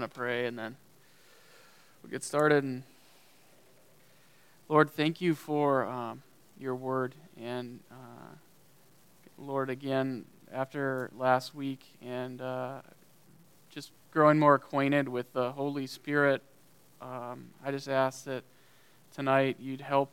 [0.00, 0.76] going to pray and then
[2.02, 2.64] we'll get started.
[2.64, 2.84] And
[4.66, 6.22] Lord, thank you for um,
[6.58, 7.14] your word.
[7.38, 8.34] And uh,
[9.36, 12.80] Lord, again, after last week and uh,
[13.68, 16.42] just growing more acquainted with the Holy Spirit,
[17.02, 18.44] um, I just ask that
[19.14, 20.10] tonight you'd help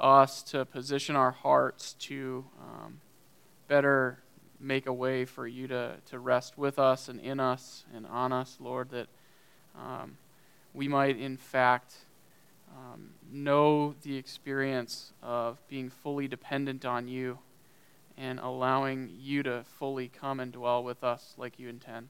[0.00, 3.00] us to position our hearts to um,
[3.68, 4.23] better
[4.64, 8.32] make a way for you to, to rest with us and in us and on
[8.32, 9.06] us, Lord, that
[9.76, 10.16] um,
[10.72, 11.94] we might, in fact,
[12.74, 17.38] um, know the experience of being fully dependent on you
[18.16, 22.08] and allowing you to fully come and dwell with us like you intend.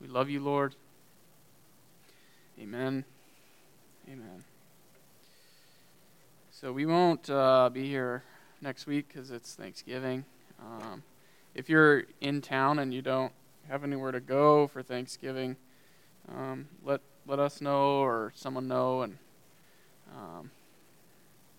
[0.00, 0.74] We love you, Lord.
[2.58, 3.04] Amen.
[4.08, 4.44] Amen.
[6.50, 8.22] So we won't uh, be here
[8.60, 10.24] next week because it's Thanksgiving.
[10.60, 11.02] Um,
[11.54, 13.32] if you're in town and you don't
[13.68, 15.56] have anywhere to go for Thanksgiving,
[16.28, 19.18] um, let let us know or someone know, and
[20.16, 20.50] um,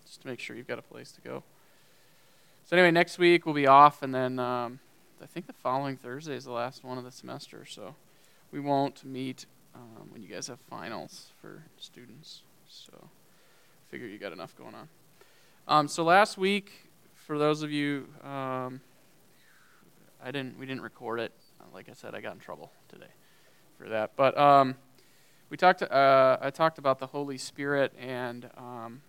[0.04, 1.42] just to make sure you've got a place to go.
[2.64, 4.80] So anyway, next week we'll be off, and then um,
[5.22, 7.94] I think the following Thursday is the last one of the semester, so
[8.50, 12.42] we won't meet um, when you guys have finals for students.
[12.68, 12.92] So
[13.90, 14.88] figure you got enough going on.
[15.68, 18.80] Um, so last week, for those of you um,
[20.24, 20.58] I didn't.
[20.58, 21.32] We didn't record it.
[21.74, 23.10] Like I said, I got in trouble today
[23.76, 24.12] for that.
[24.16, 24.76] But um,
[25.50, 25.82] we talked.
[25.82, 29.02] Uh, I talked about the Holy Spirit and um,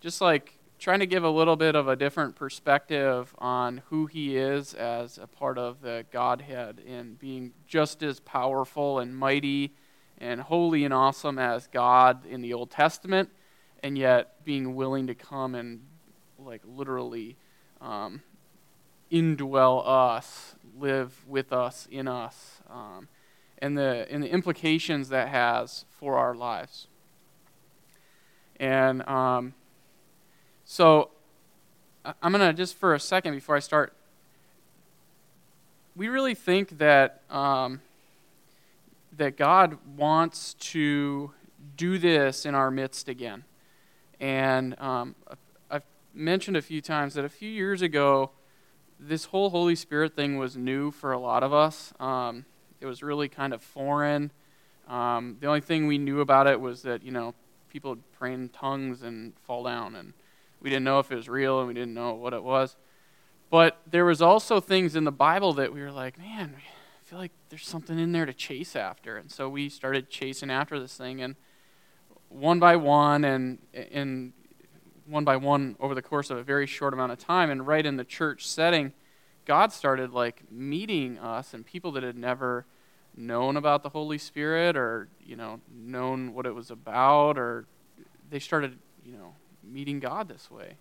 [0.00, 4.36] just like trying to give a little bit of a different perspective on who He
[4.36, 9.72] is as a part of the Godhead and being just as powerful and mighty
[10.18, 13.30] and holy and awesome as God in the Old Testament,
[13.82, 15.80] and yet being willing to come and
[16.38, 17.36] like literally.
[17.80, 18.22] Um,
[19.12, 23.08] indwell us, live with us, in us, um,
[23.58, 26.86] and, the, and the implications that has for our lives.
[28.58, 29.54] And um,
[30.64, 31.10] so
[32.22, 33.92] I'm going to just for a second before I start.
[35.94, 37.82] We really think that um,
[39.16, 41.32] that God wants to
[41.76, 43.44] do this in our midst again.
[44.20, 45.14] And um,
[45.70, 48.30] I've mentioned a few times that a few years ago,
[49.06, 51.92] this whole Holy Spirit thing was new for a lot of us.
[51.98, 52.44] Um,
[52.80, 54.30] it was really kind of foreign.
[54.88, 57.34] Um, the only thing we knew about it was that, you know,
[57.68, 60.12] people would pray in tongues and fall down, and
[60.60, 62.76] we didn't know if it was real and we didn't know what it was.
[63.50, 67.18] But there was also things in the Bible that we were like, man, I feel
[67.18, 69.16] like there's something in there to chase after.
[69.16, 71.36] And so we started chasing after this thing, and
[72.28, 74.32] one by one, and, and
[75.12, 77.50] one by one over the course of a very short amount of time.
[77.50, 78.92] And right in the church setting,
[79.44, 82.64] God started like meeting us and people that had never
[83.14, 87.66] known about the Holy Spirit or, you know, known what it was about or
[88.30, 90.76] they started, you know, meeting God this way.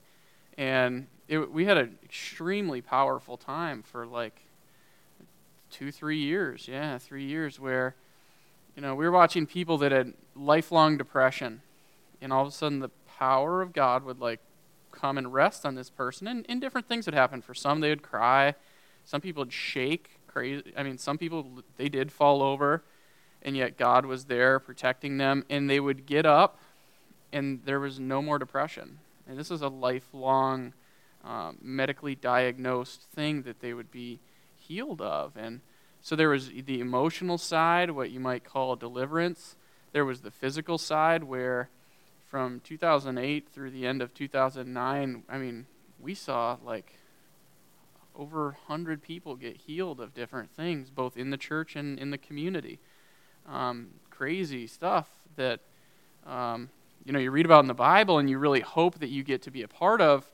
[0.58, 4.44] And it, we had an extremely powerful time for like
[5.70, 6.68] two, three years.
[6.68, 7.96] Yeah, three years where,
[8.76, 11.62] you know, we were watching people that had lifelong depression.
[12.22, 12.90] And all of a sudden, the
[13.22, 14.40] power of God would like
[14.92, 17.40] come and rest on this person, and, and different things would happen.
[17.40, 18.56] For some, they would cry.
[19.06, 20.18] Some people would shake.
[20.26, 20.74] Crazy.
[20.76, 22.84] I mean, some people they did fall over,
[23.44, 26.58] and yet God was there protecting them, and they would get up,
[27.32, 28.98] and there was no more depression.
[29.28, 30.74] And this is a lifelong,
[31.24, 34.20] um, medically diagnosed thing that they would be
[34.56, 35.38] healed of.
[35.38, 35.62] And
[36.02, 39.56] so there was the emotional side, what you might call deliverance.
[39.92, 41.70] There was the physical side, where
[42.32, 45.66] from 2008 through the end of 2009, I mean,
[46.00, 46.94] we saw like
[48.16, 52.18] over 100 people get healed of different things, both in the church and in the
[52.18, 52.80] community.
[53.46, 55.60] Um, crazy stuff that,
[56.26, 56.70] um,
[57.04, 59.42] you know, you read about in the Bible and you really hope that you get
[59.42, 60.32] to be a part of.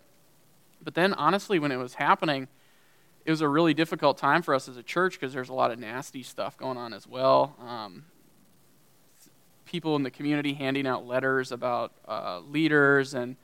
[0.79, 2.47] But then, honestly, when it was happening,
[3.25, 5.72] it was a really difficult time for us as a church because there's a lot
[5.72, 7.55] of nasty stuff going on as well.
[7.59, 8.05] Um,
[9.67, 13.35] people in the community handing out letters about uh, leaders and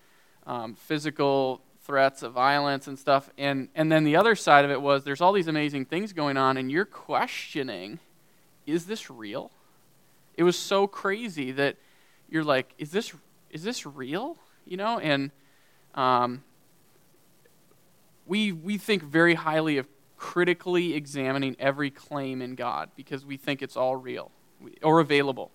[0.47, 3.29] um, physical threats of violence and stuff.
[3.37, 6.37] And, and then the other side of it was there's all these amazing things going
[6.37, 7.99] on, and you're questioning
[8.65, 9.51] is this real?
[10.35, 11.75] It was so crazy that
[12.29, 13.13] you're like, is this,
[13.51, 14.37] is this real?
[14.65, 14.99] You know?
[14.99, 15.31] And
[15.95, 16.43] um,
[18.25, 19.87] we, we think very highly of
[20.17, 24.31] critically examining every claim in God because we think it's all real
[24.81, 25.51] or available.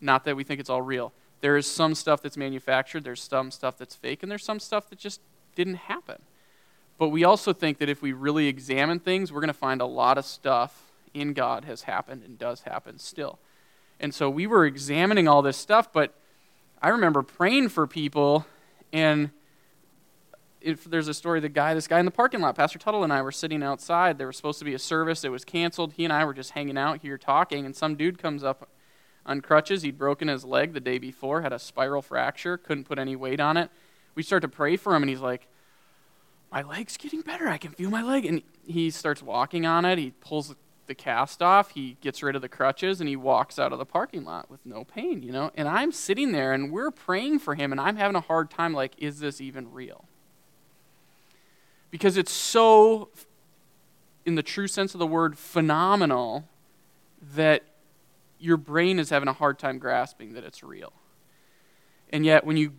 [0.00, 1.12] Not that we think it's all real.
[1.40, 4.88] There is some stuff that's manufactured, there's some stuff that's fake, and there's some stuff
[4.90, 5.20] that just
[5.54, 6.22] didn't happen.
[6.98, 9.86] But we also think that if we really examine things, we're going to find a
[9.86, 13.38] lot of stuff in God has happened and does happen still.
[14.00, 16.14] And so we were examining all this stuff, but
[16.82, 18.46] I remember praying for people,
[18.92, 19.30] and
[20.60, 23.12] if there's a story, the guy, this guy in the parking lot, Pastor Tuttle and
[23.12, 24.18] I were sitting outside.
[24.18, 25.24] There was supposed to be a service.
[25.24, 25.92] It was canceled.
[25.94, 28.68] He and I were just hanging out here talking, and some dude comes up
[29.28, 29.82] on crutches.
[29.82, 33.38] He'd broken his leg the day before, had a spiral fracture, couldn't put any weight
[33.38, 33.70] on it.
[34.16, 35.46] We start to pray for him, and he's like,
[36.50, 37.46] My leg's getting better.
[37.46, 38.26] I can feel my leg.
[38.26, 39.98] And he starts walking on it.
[39.98, 40.56] He pulls
[40.88, 43.84] the cast off, he gets rid of the crutches, and he walks out of the
[43.84, 45.50] parking lot with no pain, you know?
[45.54, 48.72] And I'm sitting there and we're praying for him, and I'm having a hard time,
[48.72, 50.06] like, is this even real?
[51.90, 53.10] Because it's so,
[54.24, 56.48] in the true sense of the word, phenomenal
[57.34, 57.64] that
[58.38, 60.92] your brain is having a hard time grasping that it's real.
[62.10, 62.72] And yet, when you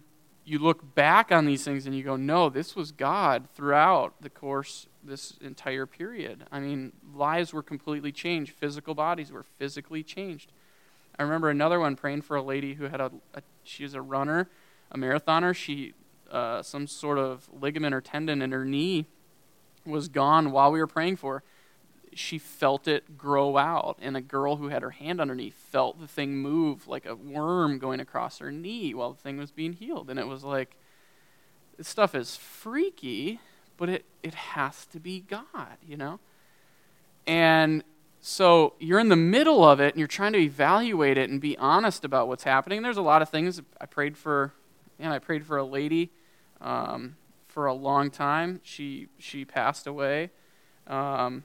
[0.50, 4.32] you look back on these things and you go, no, this was God throughout the
[4.32, 6.46] course this entire period.
[6.52, 8.54] I mean, lives were completely changed.
[8.54, 10.52] Physical bodies were physically changed.
[11.20, 14.02] I remember another one praying for a lady who had a, a she was a
[14.02, 14.50] runner,
[14.92, 15.56] a marathoner.
[15.56, 15.94] She
[16.32, 19.06] uh, some sort of ligament or tendon in her knee
[19.86, 21.36] was gone while we were praying for.
[21.36, 21.44] Her.
[22.14, 26.08] She felt it grow out, and a girl who had her hand underneath felt the
[26.08, 30.10] thing move like a worm going across her knee while the thing was being healed.
[30.10, 30.76] And it was like,
[31.78, 33.40] this stuff is freaky,
[33.78, 36.20] but it, it has to be God, you know?
[37.26, 37.84] And
[38.22, 41.58] so you're in the middle of it and you're trying to evaluate it and be
[41.58, 42.82] honest about what's happening.
[42.82, 43.62] There's a lot of things.
[43.80, 44.54] I prayed for,
[45.00, 46.12] and I prayed for a lady
[46.60, 47.16] um,
[47.48, 48.60] for a long time.
[48.64, 50.32] She she passed away,
[50.88, 51.44] um,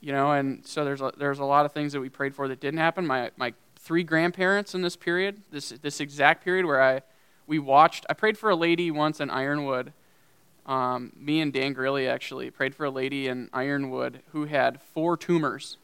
[0.00, 2.48] you know, and so there's a, there's a lot of things that we prayed for
[2.48, 3.06] that didn't happen.
[3.06, 7.02] My my three grandparents in this period, this this exact period where I
[7.46, 8.06] we watched.
[8.08, 9.92] I prayed for a lady once in Ironwood
[10.68, 15.16] um, me and Dan Grilly actually prayed for a lady in Ironwood who had four
[15.16, 15.78] tumors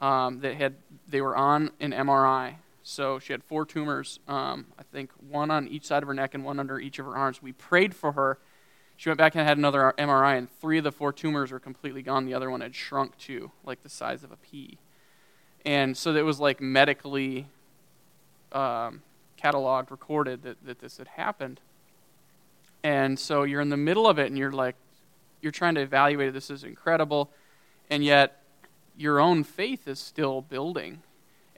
[0.00, 0.76] um, that had
[1.08, 2.54] they were on an MRI.
[2.84, 4.20] So she had four tumors.
[4.28, 7.06] Um, I think one on each side of her neck and one under each of
[7.06, 7.42] her arms.
[7.42, 8.38] We prayed for her.
[8.98, 12.02] She went back and had another MRI, and three of the four tumors were completely
[12.02, 12.26] gone.
[12.26, 14.76] The other one had shrunk to like the size of a pea.
[15.64, 17.46] And so it was like medically
[18.50, 19.02] um,
[19.40, 21.60] cataloged, recorded that, that this had happened.
[22.82, 24.74] And so you're in the middle of it and you're like,
[25.40, 27.30] you're trying to evaluate this is incredible,
[27.88, 28.42] and yet
[28.96, 31.02] your own faith is still building.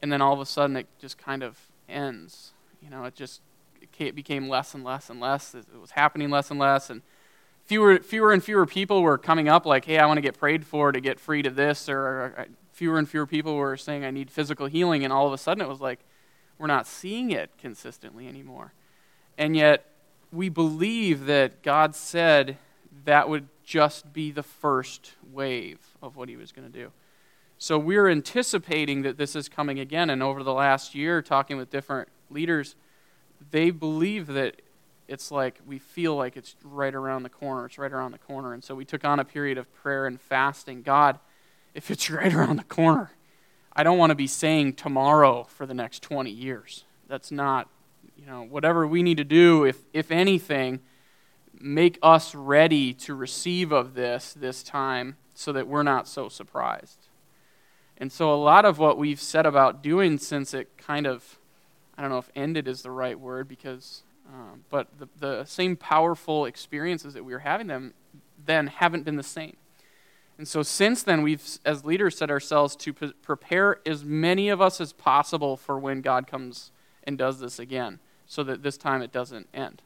[0.02, 1.58] And then all of a sudden it just kind of
[1.88, 2.52] ends.
[2.82, 3.40] You know, it just
[3.98, 5.54] it became less and less and less.
[5.54, 6.90] It was happening less and less.
[6.90, 7.00] And
[7.70, 10.67] fewer, fewer and fewer people were coming up like, hey, I want to get prayed
[10.67, 11.88] for to get free to this.
[11.88, 15.05] Or fewer and fewer people were saying, I need physical healing.
[15.05, 16.00] And all of a sudden it was like,
[16.58, 18.72] we're not seeing it consistently anymore.
[19.38, 19.87] And yet
[20.32, 22.58] we believe that God said
[23.05, 26.90] that would just be the first wave of what he was going to do.
[27.56, 30.11] So we're anticipating that this is coming again.
[30.11, 32.75] And over the last year, talking with different leaders,
[33.52, 34.61] they believe that
[35.10, 37.66] it's like we feel like it's right around the corner.
[37.66, 38.54] It's right around the corner.
[38.54, 40.82] And so we took on a period of prayer and fasting.
[40.82, 41.18] God,
[41.74, 43.10] if it's right around the corner,
[43.72, 46.84] I don't want to be saying tomorrow for the next 20 years.
[47.08, 47.68] That's not
[48.20, 50.80] you know, whatever we need to do, if, if anything,
[51.58, 57.08] make us ready to receive of this this time so that we're not so surprised.
[57.96, 61.38] And so, a lot of what we've said about doing since it kind of,
[61.96, 65.76] I don't know if ended is the right word, because, um, but the, the same
[65.76, 67.94] powerful experiences that we were having them
[68.44, 69.56] then haven't been the same.
[70.38, 74.80] And so, since then, we've, as leaders, set ourselves to prepare as many of us
[74.80, 76.70] as possible for when God comes
[77.04, 79.82] and does this again so that this time it doesn't end.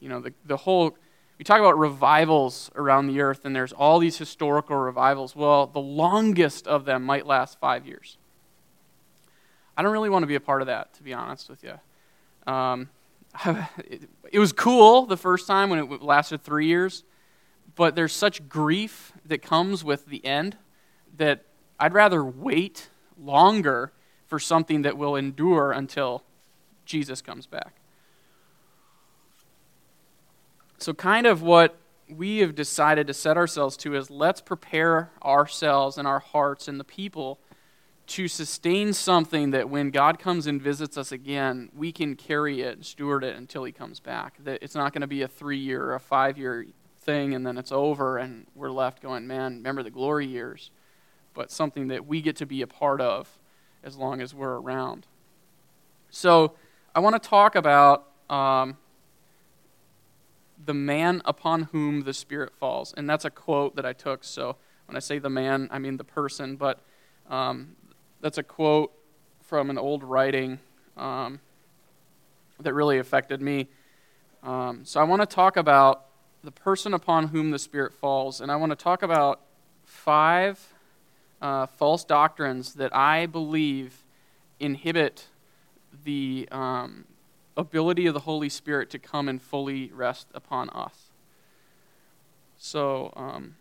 [0.00, 0.96] You know, the, the whole,
[1.38, 5.36] we talk about revivals around the earth, and there's all these historical revivals.
[5.36, 8.16] Well, the longest of them might last five years.
[9.76, 12.52] I don't really want to be a part of that, to be honest with you.
[12.52, 12.88] Um,
[14.30, 17.04] it, was cool the first time when it lasted three years,
[17.74, 20.56] but there's such grief that comes with the end
[21.16, 21.44] that
[21.78, 23.92] I'd rather wait longer
[24.26, 26.22] for something that will endure until
[26.84, 27.80] Jesus comes back.
[30.78, 31.76] So, kind of what
[32.08, 36.78] we have decided to set ourselves to is let's prepare ourselves and our hearts and
[36.78, 37.40] the people
[38.06, 42.76] to sustain something that when God comes and visits us again, we can carry it
[42.76, 44.36] and steward it until He comes back.
[44.44, 46.66] That it's not going to be a three year or a five year
[47.00, 50.70] thing and then it's over and we're left going, man, remember the glory years.
[51.34, 53.38] But something that we get to be a part of
[53.82, 55.06] as long as we're around.
[56.10, 56.54] So,
[56.96, 58.76] I want to talk about um,
[60.64, 62.94] the man upon whom the Spirit falls.
[62.96, 64.22] And that's a quote that I took.
[64.22, 64.56] So
[64.86, 66.54] when I say the man, I mean the person.
[66.56, 66.80] But
[67.28, 67.76] um,
[68.24, 68.90] that's a quote
[69.42, 70.58] from an old writing
[70.96, 71.40] um,
[72.58, 73.68] that really affected me.
[74.42, 76.06] Um, so I want to talk about
[76.42, 79.42] the person upon whom the Spirit falls, and I want to talk about
[79.84, 80.58] five
[81.42, 84.02] uh, false doctrines that I believe
[84.58, 85.26] inhibit
[86.06, 87.04] the um,
[87.58, 91.10] ability of the Holy Spirit to come and fully rest upon us.
[92.56, 93.56] So, um,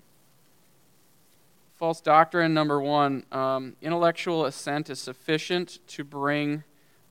[1.84, 6.64] false doctrine number one um, intellectual assent is sufficient to bring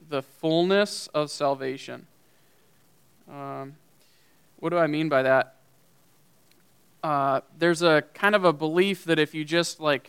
[0.08, 2.06] the fullness of salvation.
[3.30, 3.76] Um,
[4.60, 5.56] what do I mean by that?
[7.02, 10.08] Uh, there's a kind of a belief that if you just like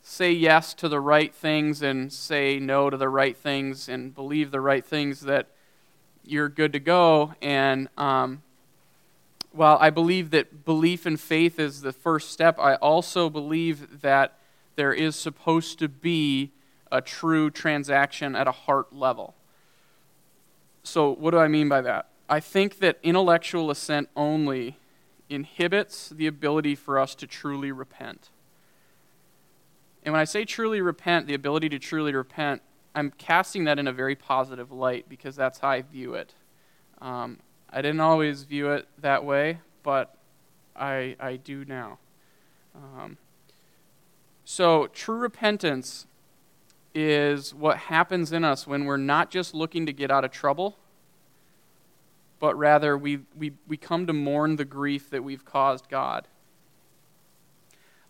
[0.00, 4.52] say yes to the right things and say no to the right things and believe
[4.52, 5.48] the right things, that
[6.22, 7.34] you're good to go.
[7.42, 8.42] And um,
[9.52, 14.38] while I believe that belief and faith is the first step, I also believe that
[14.76, 16.52] there is supposed to be
[16.92, 19.34] a true transaction at a heart level.
[20.82, 22.08] So, what do I mean by that?
[22.28, 24.78] I think that intellectual assent only
[25.28, 28.30] inhibits the ability for us to truly repent.
[30.02, 32.62] And when I say truly repent, the ability to truly repent,
[32.94, 36.34] I'm casting that in a very positive light because that's how I view it.
[37.00, 37.38] Um,
[37.70, 40.16] I didn't always view it that way, but
[40.74, 41.98] I, I do now.
[42.74, 43.18] Um,
[44.44, 46.06] so, true repentance
[46.94, 50.76] is what happens in us when we're not just looking to get out of trouble,
[52.40, 56.26] but rather we, we, we come to mourn the grief that we've caused God.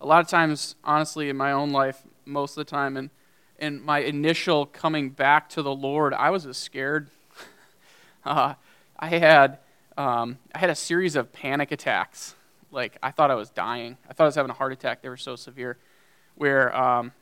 [0.00, 3.10] A lot of times, honestly, in my own life, most of the time, and
[3.58, 7.10] in my initial coming back to the Lord, I was as scared.
[8.24, 8.54] uh,
[8.98, 9.58] I had
[9.96, 12.34] um, I had a series of panic attacks.
[12.70, 13.96] Like I thought I was dying.
[14.08, 15.02] I thought I was having a heart attack.
[15.02, 15.78] They were so severe,
[16.34, 17.12] where um,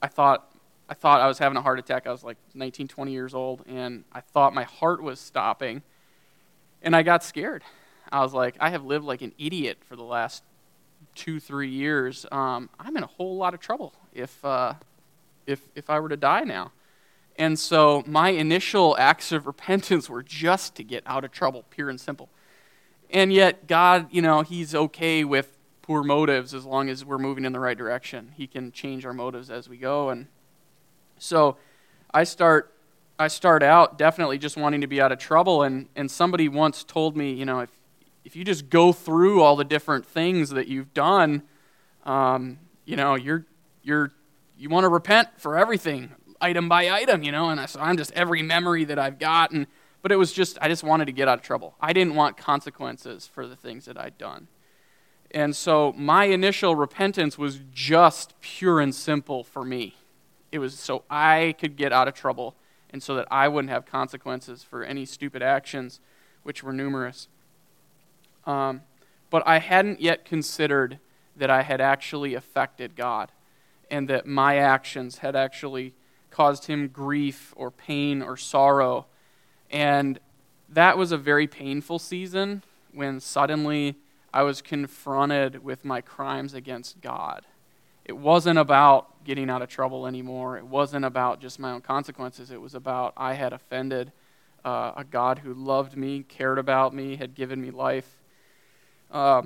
[0.00, 0.52] I thought
[0.88, 2.06] I thought I was having a heart attack.
[2.06, 5.82] I was like 19, 20 years old, and I thought my heart was stopping,
[6.82, 7.64] and I got scared.
[8.10, 10.42] I was like, I have lived like an idiot for the last
[11.14, 12.26] two, three years.
[12.30, 14.74] Um, I'm in a whole lot of trouble if uh,
[15.46, 16.72] if if I were to die now.
[17.36, 21.88] And so my initial acts of repentance were just to get out of trouble, pure
[21.88, 22.28] and simple.
[23.10, 27.44] And yet, God, you know, He's okay with poor motives as long as we're moving
[27.44, 28.32] in the right direction.
[28.36, 30.10] He can change our motives as we go.
[30.10, 30.28] And
[31.18, 31.56] so
[32.12, 32.68] I start.
[33.18, 36.82] I start out definitely just wanting to be out of trouble, and, and somebody once
[36.82, 37.70] told me, you know, if,
[38.24, 41.42] if you just go through all the different things that you've done,
[42.04, 43.44] um, you know, you're,
[43.82, 44.10] you're,
[44.58, 46.10] you want to repent for everything
[46.42, 49.66] item by item, you know, and I, so I'm just every memory that I've gotten.
[50.02, 51.76] But it was just, I just wanted to get out of trouble.
[51.80, 54.48] I didn't want consequences for the things that I'd done.
[55.30, 59.96] And so my initial repentance was just pure and simple for me.
[60.50, 62.56] It was so I could get out of trouble
[62.90, 66.00] and so that I wouldn't have consequences for any stupid actions,
[66.42, 67.28] which were numerous.
[68.44, 68.82] Um,
[69.30, 70.98] but I hadn't yet considered
[71.36, 73.30] that I had actually affected God
[73.90, 75.94] and that my actions had actually
[76.32, 79.06] caused him grief or pain or sorrow.
[79.70, 80.18] And
[80.68, 82.62] that was a very painful season
[82.92, 83.96] when suddenly
[84.34, 87.46] I was confronted with my crimes against God.
[88.04, 90.58] It wasn't about getting out of trouble anymore.
[90.58, 92.50] It wasn't about just my own consequences.
[92.50, 94.10] It was about I had offended
[94.64, 98.20] uh, a God who loved me, cared about me, had given me life.
[99.10, 99.42] Uh,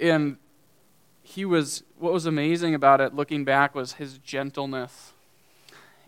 [0.00, 0.36] and
[1.22, 5.12] he was, what was amazing about it looking back was his gentleness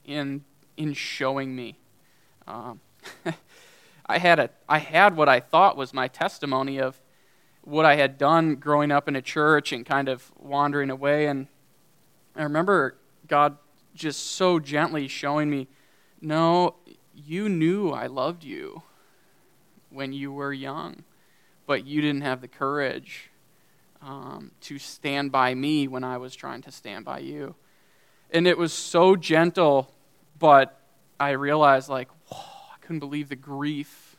[0.05, 0.45] in
[0.77, 1.79] in showing me.
[2.47, 2.81] Um,
[4.07, 7.01] I had a I had what I thought was my testimony of
[7.63, 11.27] what I had done growing up in a church and kind of wandering away.
[11.27, 11.49] And
[12.37, 12.97] I remember
[13.27, 13.57] God
[13.95, 15.69] just so gently showing me,
[16.21, 16.75] no,
[17.15, 18.83] you knew I loved you
[19.91, 21.05] when you were young,
[21.67, 23.31] but you didn't have the courage
[24.03, 27.55] um, to stand by me when I was trying to stand by you.
[28.31, 29.94] And it was so gentle,
[30.45, 30.79] but
[31.19, 32.37] I realized, like, whoa,
[32.71, 34.17] I couldn't believe the grief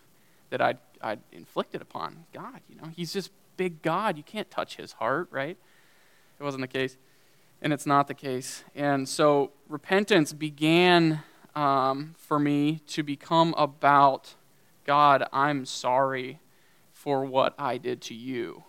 [0.49, 2.61] that I'd, I'd inflicted upon God.
[2.67, 4.17] You know, He's just big God.
[4.17, 5.55] You can't touch His heart, right?
[6.39, 6.97] It wasn't the case.
[7.61, 8.63] And it's not the case.
[8.73, 11.21] And so repentance began
[11.53, 14.33] um, for me to become about
[14.83, 16.39] God, I'm sorry
[16.91, 18.63] for what I did to you.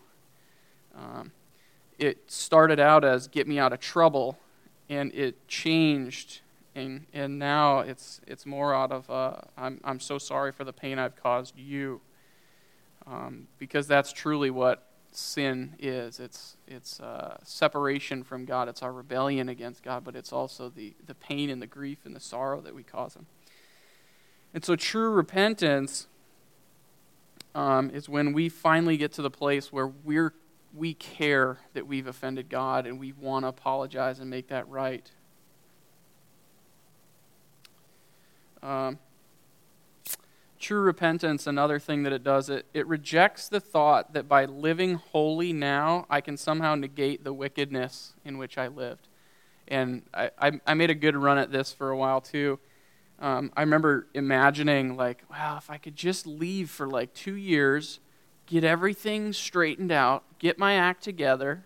[0.94, 1.32] Um,
[1.98, 4.38] it started out as get me out of trouble,
[4.90, 6.42] and it changed
[6.76, 10.72] and and now it's it's more out of uh, I'm I'm so sorry for the
[10.72, 12.00] pain I've caused you,
[13.06, 16.20] um, because that's truly what sin is.
[16.20, 18.68] It's it's uh, separation from God.
[18.68, 22.14] It's our rebellion against God, but it's also the the pain and the grief and
[22.14, 23.26] the sorrow that we cause Him.
[24.54, 26.06] And so true repentance
[27.54, 30.34] um, is when we finally get to the place where we're,
[30.74, 35.10] we care that we've offended God and we want to apologize and make that right.
[38.62, 38.98] Um,
[40.58, 44.94] true repentance, another thing that it does, it, it rejects the thought that by living
[44.94, 49.08] holy now, I can somehow negate the wickedness in which I lived.
[49.68, 52.58] And I, I, I made a good run at this for a while too.
[53.18, 58.00] Um, I remember imagining, like, wow, if I could just leave for like two years,
[58.46, 61.64] get everything straightened out, get my act together,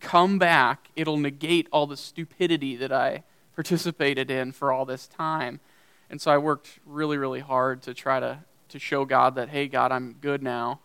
[0.00, 3.24] come back, it'll negate all the stupidity that I
[3.54, 5.60] participated in for all this time.
[6.10, 9.68] And so I worked really, really hard to try to, to show God that, hey,
[9.68, 10.80] God, I'm good now.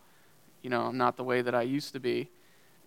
[0.61, 2.29] You know, I'm not the way that I used to be.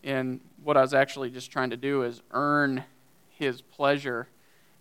[0.04, 2.84] And what I was actually just trying to do is earn
[3.30, 4.28] His pleasure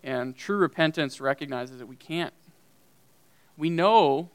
[0.04, 2.34] and true repentance recognizes that we can't.
[3.58, 4.30] We know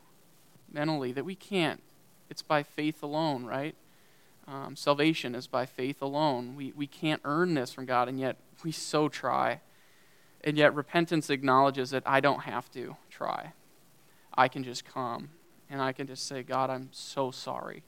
[0.72, 1.82] mentally that we can't.
[2.30, 3.74] It's by faith alone, right?
[4.46, 6.54] Um, salvation is by faith alone.
[6.56, 9.60] We, we can't earn this from God, and yet we so try.
[10.46, 13.52] And yet repentance acknowledges that I don't have to try.
[14.34, 15.28] I can just come
[15.68, 17.82] and I can just say, God, I'm so sorry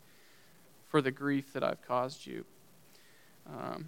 [0.89, 2.45] for the grief that I've caused you.
[3.47, 3.87] Um,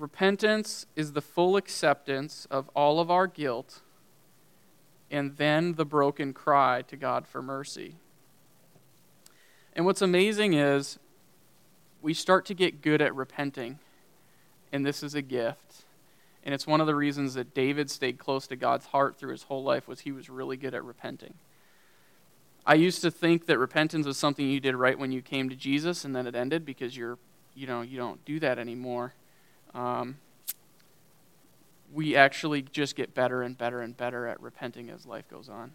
[0.00, 3.82] Repentance is the full acceptance of all of our guilt
[5.10, 7.96] and then the broken cry to God for mercy.
[9.76, 10.98] And what's amazing is
[12.00, 13.78] we start to get good at repenting,
[14.72, 15.84] and this is a gift.
[16.42, 19.44] And it's one of the reasons that David stayed close to God's heart through his
[19.44, 21.34] whole life was he was really good at repenting.
[22.64, 25.56] I used to think that repentance was something you did right when you came to
[25.56, 27.18] Jesus and then it ended because you're
[27.54, 29.14] you know you don't do that anymore
[29.74, 30.18] um,
[31.92, 35.72] we actually just get better and better and better at repenting as life goes on.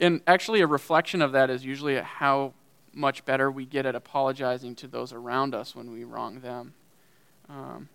[0.00, 2.54] And actually, a reflection of that is usually how
[2.92, 6.74] much better we get at apologizing to those around us when we wrong them.
[7.48, 7.88] Um,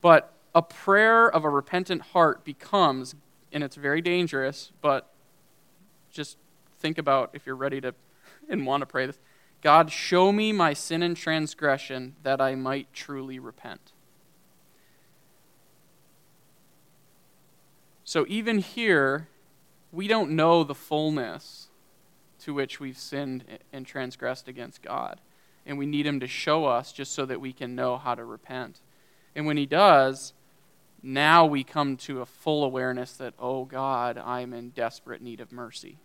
[0.00, 3.14] but a prayer of a repentant heart becomes,
[3.52, 5.12] and it's very dangerous, but
[6.10, 6.38] just
[6.78, 7.94] think about if you're ready to
[8.48, 9.18] and want to pray this
[9.62, 13.92] God, show me my sin and transgression that I might truly repent.
[18.04, 19.28] So even here,
[19.92, 21.68] we don't know the fullness
[22.40, 25.20] to which we've sinned and transgressed against God.
[25.66, 28.24] And we need Him to show us just so that we can know how to
[28.24, 28.80] repent.
[29.36, 30.32] And when He does,
[31.02, 35.52] now we come to a full awareness that, oh God, I'm in desperate need of
[35.52, 35.98] mercy.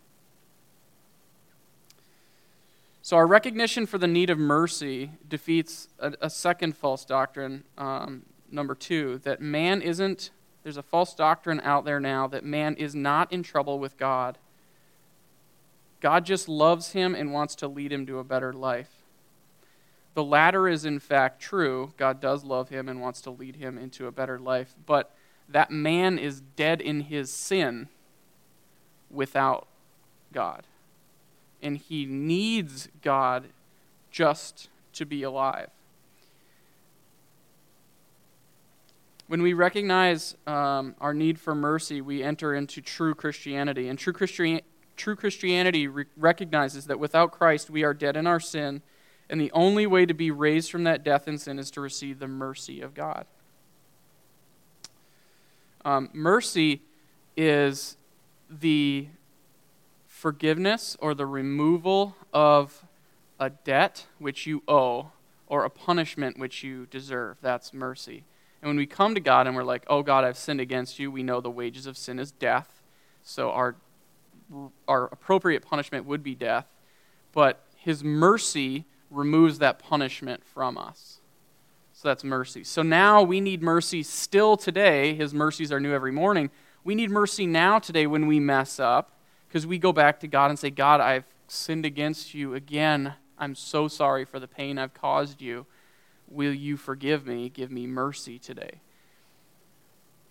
[3.02, 8.22] So, our recognition for the need of mercy defeats a, a second false doctrine, um,
[8.50, 10.30] number two, that man isn't
[10.66, 14.36] there's a false doctrine out there now that man is not in trouble with God.
[16.00, 18.90] God just loves him and wants to lead him to a better life.
[20.16, 21.92] The latter is, in fact, true.
[21.98, 24.74] God does love him and wants to lead him into a better life.
[24.86, 25.14] But
[25.46, 27.90] that man is dead in his sin
[29.10, 29.68] without
[30.32, 30.62] God.
[31.60, 33.48] And he needs God
[34.10, 35.68] just to be alive.
[39.26, 43.86] When we recognize um, our need for mercy, we enter into true Christianity.
[43.86, 44.62] And true, Christi-
[44.96, 48.80] true Christianity re- recognizes that without Christ, we are dead in our sin,
[49.28, 52.18] and the only way to be raised from that death and sin is to receive
[52.18, 53.26] the mercy of God.
[55.84, 56.82] Um, mercy
[57.36, 57.96] is
[58.50, 59.08] the
[60.06, 62.84] forgiveness or the removal of
[63.38, 65.12] a debt which you owe
[65.46, 67.36] or a punishment which you deserve.
[67.40, 68.24] That's mercy.
[68.62, 71.10] And when we come to God and we're like, oh God, I've sinned against you,
[71.10, 72.80] we know the wages of sin is death.
[73.22, 73.76] So our,
[74.88, 76.66] our appropriate punishment would be death.
[77.32, 81.20] But his mercy removes that punishment from us.
[81.92, 82.62] So that's mercy.
[82.62, 85.14] So now we need mercy still today.
[85.14, 86.50] His mercies are new every morning.
[86.84, 89.12] We need mercy now today when we mess up
[89.48, 93.14] because we go back to God and say, God, I've sinned against you again.
[93.38, 95.66] I'm so sorry for the pain I've caused you.
[96.28, 97.48] Will you forgive me?
[97.48, 98.80] Give me mercy today.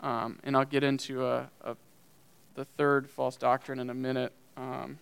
[0.02, 1.76] Um, and I'll get into a, a,
[2.54, 4.34] the third false doctrine in a minute.
[4.56, 5.00] Um,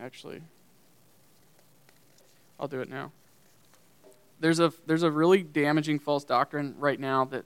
[0.00, 0.40] actually,
[2.58, 3.12] I'll do it now.
[4.40, 7.44] There's a, there's a really damaging false doctrine right now that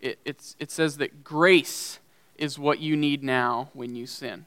[0.00, 2.00] it, it's, it says that grace
[2.36, 4.46] is what you need now when you sin.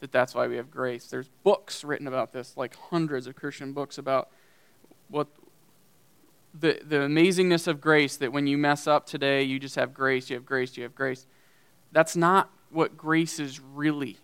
[0.00, 1.06] That that's why we have grace.
[1.06, 4.28] There's books written about this, like hundreds of Christian books about
[5.08, 5.28] what
[6.58, 10.30] the, the amazingness of grace that when you mess up today, you just have grace,
[10.30, 11.26] you have grace, you have grace.
[11.92, 14.18] That's not what grace is really.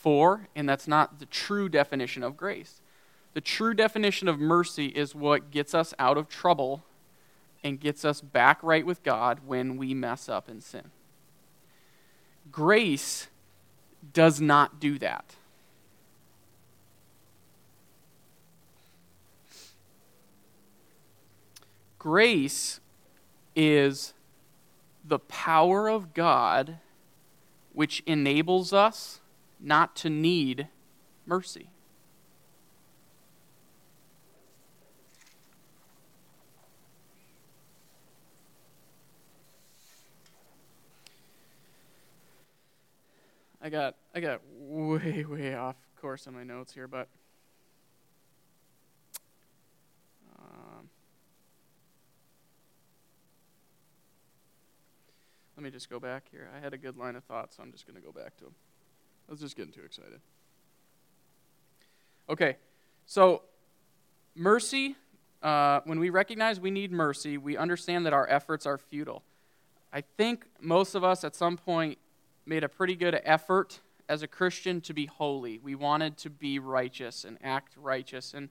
[0.00, 2.80] For, and that's not the true definition of grace.
[3.34, 6.84] The true definition of mercy is what gets us out of trouble
[7.62, 10.90] and gets us back right with God when we mess up and sin.
[12.50, 13.28] Grace
[14.14, 15.36] does not do that.
[21.98, 22.80] Grace
[23.54, 24.14] is
[25.04, 26.78] the power of God
[27.74, 29.19] which enables us
[29.60, 30.68] not to need
[31.26, 31.70] mercy.
[43.62, 47.08] I got I got way way off course on my notes here, but
[50.38, 50.88] um,
[55.56, 56.48] let me just go back here.
[56.56, 58.44] I had a good line of thought, so I'm just going to go back to
[58.44, 58.54] them.
[59.30, 60.20] I was just getting too excited.
[62.28, 62.56] Okay,
[63.06, 63.42] so
[64.34, 64.96] mercy.
[65.40, 69.22] Uh, when we recognize we need mercy, we understand that our efforts are futile.
[69.92, 71.98] I think most of us at some point
[72.44, 75.60] made a pretty good effort as a Christian to be holy.
[75.60, 78.34] We wanted to be righteous and act righteous.
[78.34, 78.48] And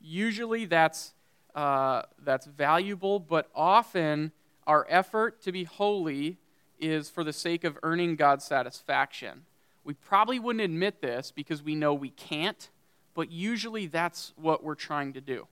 [0.00, 1.12] usually that's,
[1.54, 4.32] uh, that's valuable, but often
[4.66, 6.38] our effort to be holy
[6.80, 9.44] is for the sake of earning God's satisfaction.
[9.84, 12.70] We probably wouldn't admit this because we know we can't,
[13.14, 15.46] but usually that's what we're trying to do.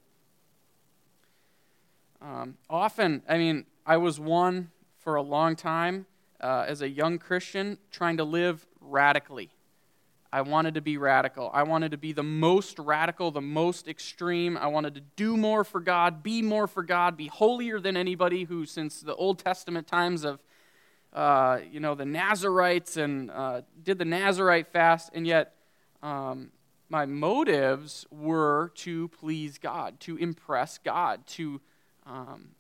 [2.22, 6.06] Um, often, I mean, I was one for a long time
[6.40, 9.50] uh, as a young Christian trying to live radically.
[10.32, 11.50] I wanted to be radical.
[11.52, 14.56] I wanted to be the most radical, the most extreme.
[14.56, 18.44] I wanted to do more for God, be more for God, be holier than anybody
[18.44, 20.40] who, since the Old Testament times of,
[21.12, 25.54] uh, you know, the Nazarites and uh, did the Nazarite fast, and yet
[26.02, 26.50] um,
[26.88, 31.60] my motives were to please God, to impress God, to
[32.06, 32.50] um,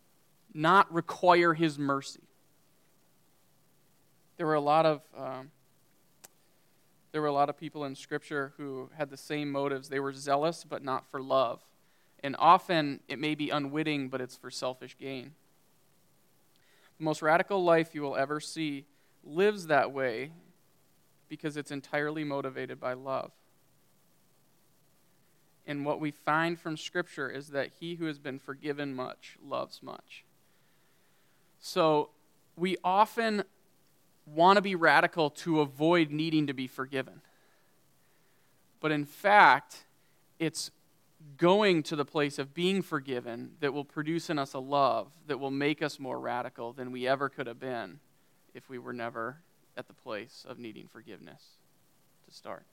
[0.54, 2.20] not require His mercy
[4.42, 5.52] there were a lot of um,
[7.12, 9.88] there were a lot of people in Scripture who had the same motives.
[9.88, 11.60] They were zealous, but not for love,
[12.24, 15.34] and often it may be unwitting, but it's for selfish gain.
[17.02, 18.86] Most radical life you will ever see
[19.24, 20.30] lives that way
[21.28, 23.32] because it's entirely motivated by love.
[25.66, 29.82] And what we find from Scripture is that he who has been forgiven much loves
[29.82, 30.24] much.
[31.58, 32.10] So
[32.56, 33.42] we often
[34.24, 37.20] want to be radical to avoid needing to be forgiven.
[38.78, 39.86] But in fact,
[40.38, 40.70] it's
[41.36, 45.38] going to the place of being forgiven that will produce in us a love that
[45.38, 48.00] will make us more radical than we ever could have been
[48.54, 49.38] if we were never
[49.76, 51.42] at the place of needing forgiveness
[52.28, 52.64] to start.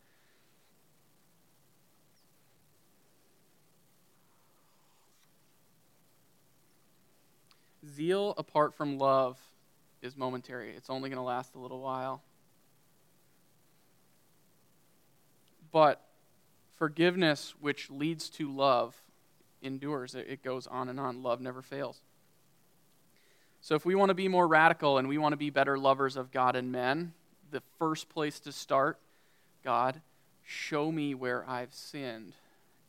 [7.87, 9.37] Zeal apart from love
[10.01, 12.21] is momentary, it's only going to last a little while.
[15.71, 16.01] But
[16.79, 18.95] forgiveness, which leads to love,
[19.61, 20.15] endures.
[20.15, 21.21] It goes on and on.
[21.21, 22.01] Love never fails.
[23.61, 26.15] So, if we want to be more radical and we want to be better lovers
[26.15, 27.13] of God and men,
[27.51, 28.97] the first place to start,
[29.63, 30.01] God,
[30.45, 32.33] show me where I've sinned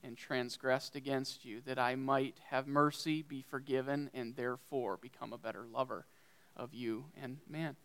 [0.05, 5.38] and transgressed against you, that I might have mercy, be forgiven, and therefore become a
[5.38, 6.07] better lover
[6.57, 7.76] of you and man.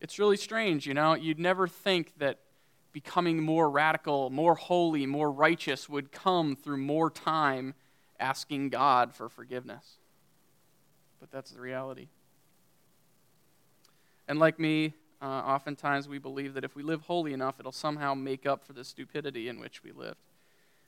[0.00, 1.14] It's really strange, you know?
[1.14, 2.38] You'd never think that
[2.96, 7.74] becoming more radical, more holy, more righteous would come through more time
[8.18, 9.98] asking God for forgiveness.
[11.20, 12.08] But that's the reality.
[14.26, 18.14] And like me, uh, oftentimes we believe that if we live holy enough, it'll somehow
[18.14, 20.32] make up for the stupidity in which we lived.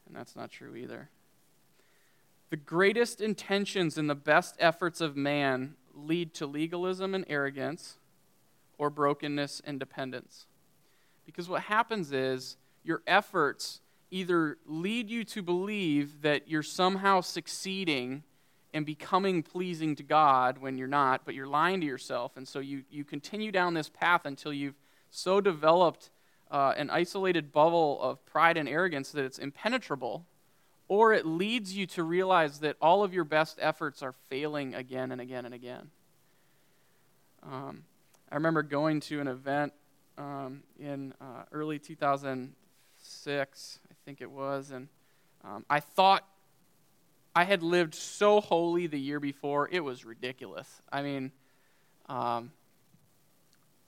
[0.07, 1.11] And that's not true either.
[2.49, 7.99] The greatest intentions and the best efforts of man lead to legalism and arrogance
[8.79, 10.47] or brokenness and dependence.
[11.29, 18.23] Because what happens is your efforts either lead you to believe that you're somehow succeeding
[18.73, 22.39] and becoming pleasing to God when you're not, but you're lying to yourself.
[22.39, 24.79] And so you, you continue down this path until you've
[25.11, 26.09] so developed
[26.51, 30.25] uh, an isolated bubble of pride and arrogance that it's impenetrable.
[30.89, 35.13] Or it leads you to realize that all of your best efforts are failing again
[35.13, 35.91] and again and again.
[37.43, 37.85] Um,
[38.33, 39.75] I remember going to an event
[40.19, 44.89] um, in uh, early 2006, I think it was, and
[45.45, 46.27] um, I thought
[47.35, 50.83] I had lived so holy the year before, it was ridiculous.
[50.91, 51.31] I mean,
[52.09, 52.51] um,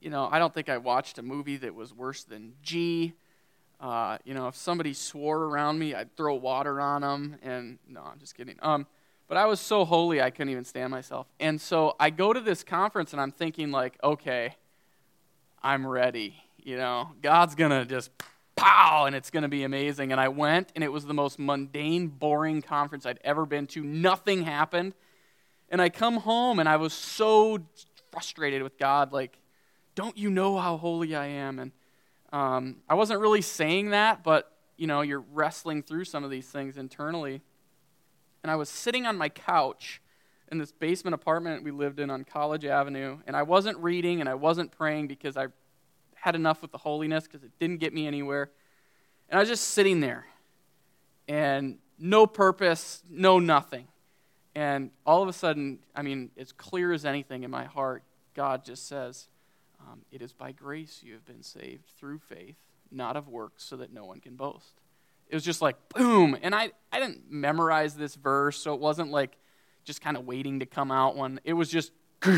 [0.00, 3.12] you know, I don't think I watched a movie that was worse than G.
[3.80, 7.36] Uh, you know, if somebody swore around me, I'd throw water on them.
[7.42, 8.56] And no, I'm just kidding.
[8.62, 8.86] Um,
[9.26, 11.26] but I was so holy, I couldn't even stand myself.
[11.38, 14.56] And so I go to this conference and I'm thinking, like, okay,
[15.62, 16.42] I'm ready.
[16.62, 18.10] You know, God's going to just
[18.56, 20.12] pow, and it's going to be amazing.
[20.12, 23.82] And I went, and it was the most mundane, boring conference I'd ever been to.
[23.82, 24.94] Nothing happened.
[25.68, 27.58] And I come home, and I was so
[28.10, 29.38] frustrated with God, like,
[29.94, 31.58] don't you know how holy I am?
[31.58, 31.72] And
[32.32, 36.46] um, I wasn't really saying that, but, you know, you're wrestling through some of these
[36.46, 37.42] things internally.
[38.42, 40.00] And I was sitting on my couch
[40.50, 44.28] in this basement apartment we lived in on College Avenue, and I wasn't reading and
[44.28, 45.48] I wasn't praying because I
[46.14, 48.50] had enough with the holiness because it didn't get me anywhere.
[49.28, 50.26] And I was just sitting there
[51.28, 53.86] and no purpose, no nothing.
[54.54, 58.02] And all of a sudden, I mean, as clear as anything in my heart,
[58.34, 59.28] God just says,
[59.80, 62.56] um, It is by grace you have been saved through faith,
[62.90, 64.80] not of works, so that no one can boast.
[65.28, 66.36] It was just like, boom.
[66.42, 69.36] And I, I didn't memorize this verse, so it wasn't like
[69.84, 71.40] just kind of waiting to come out one.
[71.44, 71.92] It was just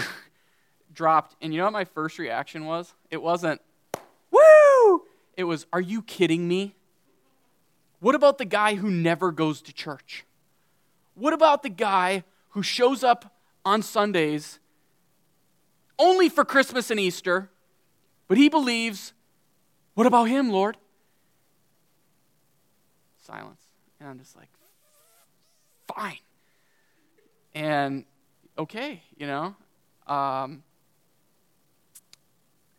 [0.92, 1.36] dropped.
[1.40, 2.94] And you know what my first reaction was?
[3.10, 3.60] It wasn't,
[4.30, 5.02] Woo!
[5.36, 6.74] It was, Are you kidding me?
[8.00, 10.24] What about the guy who never goes to church?
[11.14, 14.58] What about the guy who shows up on Sundays
[15.98, 17.50] only for Christmas and Easter,
[18.28, 19.12] but he believes,
[19.94, 20.76] What about him, Lord?
[23.20, 23.60] Silence.
[24.00, 24.48] And I'm just like,
[25.86, 26.18] Fine.
[27.54, 28.04] And
[28.58, 29.54] okay, you know.
[30.06, 30.62] Um,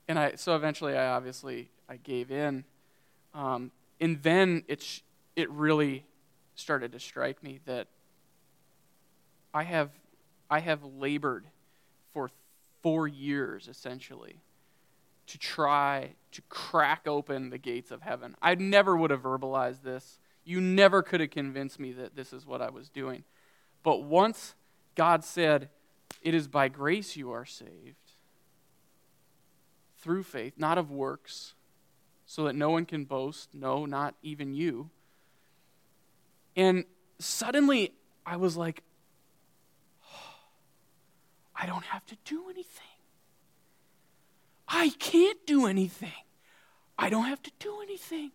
[0.08, 2.66] and I so eventually I obviously I gave in,
[3.34, 5.02] um, and then it
[5.36, 6.06] it really
[6.56, 7.88] started to strike me that
[9.54, 9.92] I have
[10.50, 11.46] I have labored
[12.14, 12.30] for
[12.82, 14.42] four years essentially
[15.26, 18.36] to try to crack open the gates of heaven.
[18.42, 20.20] I never would have verbalized this.
[20.44, 23.24] You never could have convinced me that this is what I was doing.
[23.84, 24.56] But once
[24.96, 25.70] God said,
[26.22, 27.96] It is by grace you are saved,
[29.98, 31.54] through faith, not of works,
[32.26, 34.90] so that no one can boast, no, not even you.
[36.56, 36.86] And
[37.20, 37.94] suddenly
[38.26, 38.84] I was like,
[40.06, 40.36] oh,
[41.56, 42.84] I don't have to do anything.
[44.68, 46.12] I can't do anything.
[46.98, 48.32] I don't have to do anything.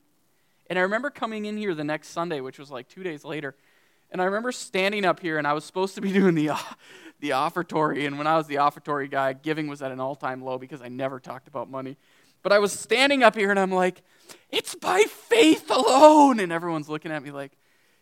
[0.68, 3.56] And I remember coming in here the next Sunday, which was like two days later,
[4.10, 6.58] and I remember standing up here, and I was supposed to be doing the, uh,
[7.20, 8.06] the offertory.
[8.06, 10.82] And when I was the offertory guy, giving was at an all time low because
[10.82, 11.96] I never talked about money.
[12.42, 14.02] But I was standing up here and I'm like,
[14.50, 16.40] it's by faith alone.
[16.40, 17.52] And everyone's looking at me like,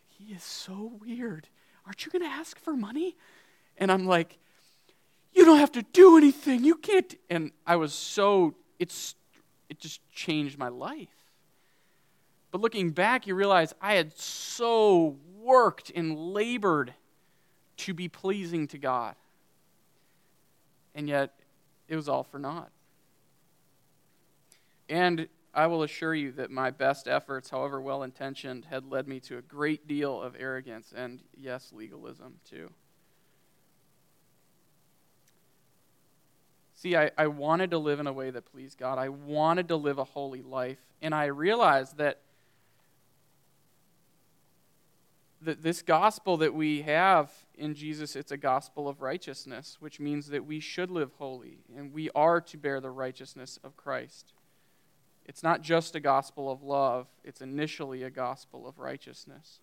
[0.08, 1.48] he is so weird.
[1.86, 3.16] Aren't you going to ask for money?
[3.78, 4.38] And I'm like,
[5.32, 6.64] you don't have to do anything.
[6.64, 7.14] You can't.
[7.30, 9.14] And I was so, it's,
[9.68, 11.08] it just changed my life.
[12.50, 16.92] But looking back, you realize I had so worked and labored
[17.78, 19.14] to be pleasing to God.
[20.94, 21.32] And yet,
[21.88, 22.70] it was all for naught.
[24.88, 29.20] And I will assure you that my best efforts, however well intentioned, had led me
[29.20, 32.70] to a great deal of arrogance and, yes, legalism too.
[36.74, 38.98] See, I, I wanted to live in a way that pleased God.
[38.98, 40.78] I wanted to live a holy life.
[41.00, 42.20] And I realized that
[45.42, 50.28] that this gospel that we have in Jesus, it's a gospel of righteousness, which means
[50.28, 54.32] that we should live holy and we are to bear the righteousness of Christ.
[55.24, 59.60] It's not just a gospel of love, it's initially a gospel of righteousness.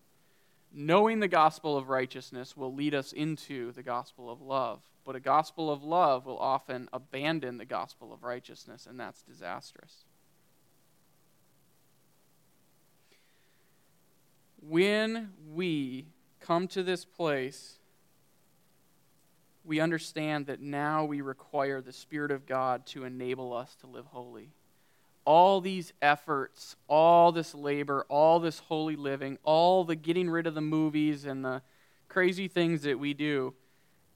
[0.72, 5.20] Knowing the gospel of righteousness will lead us into the gospel of love, but a
[5.20, 10.04] gospel of love will often abandon the gospel of righteousness, and that's disastrous.
[14.68, 16.06] When we
[16.40, 17.78] come to this place,
[19.64, 24.06] we understand that now we require the Spirit of God to enable us to live
[24.06, 24.50] holy.
[25.24, 30.54] All these efforts, all this labor, all this holy living, all the getting rid of
[30.54, 31.62] the movies and the
[32.08, 33.54] crazy things that we do,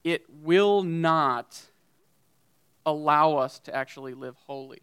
[0.03, 1.61] it will not
[2.85, 4.81] allow us to actually live holy.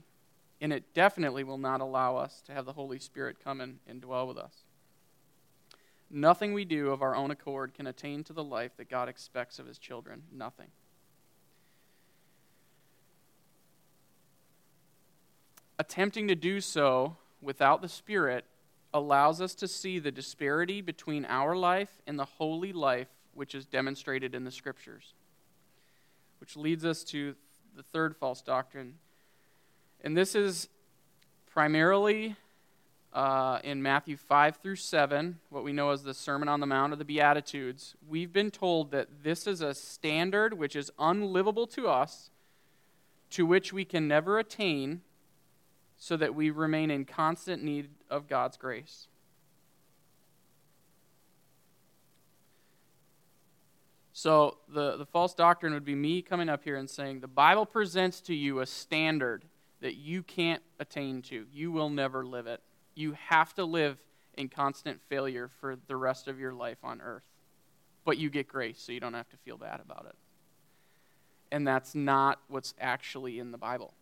[0.60, 4.00] And it definitely will not allow us to have the Holy Spirit come and, and
[4.00, 4.64] dwell with us.
[6.10, 9.58] Nothing we do of our own accord can attain to the life that God expects
[9.58, 10.22] of his children.
[10.32, 10.68] Nothing.
[15.78, 18.44] Attempting to do so without the Spirit
[18.94, 23.66] allows us to see the disparity between our life and the holy life which is
[23.66, 25.12] demonstrated in the Scriptures.
[26.40, 27.34] Which leads us to
[27.74, 28.94] the third false doctrine
[30.02, 30.68] And this is
[31.46, 32.36] primarily
[33.16, 36.92] uh, in Matthew 5 through 7, what we know as the Sermon on the Mount
[36.92, 37.94] or the Beatitudes.
[38.06, 42.28] We've been told that this is a standard which is unlivable to us,
[43.30, 45.00] to which we can never attain,
[45.96, 49.08] so that we remain in constant need of God's grace.
[54.12, 57.64] So the, the false doctrine would be me coming up here and saying the Bible
[57.64, 59.46] presents to you a standard
[59.80, 61.46] that you can't attain to.
[61.50, 62.60] You will never live it.
[62.96, 63.98] You have to live
[64.36, 67.22] in constant failure for the rest of your life on earth.
[68.04, 70.16] But you get grace, so you don't have to feel bad about it.
[71.52, 73.94] And that's not what's actually in the Bible.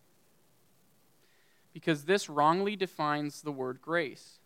[1.72, 4.38] Because this wrongly defines the word grace.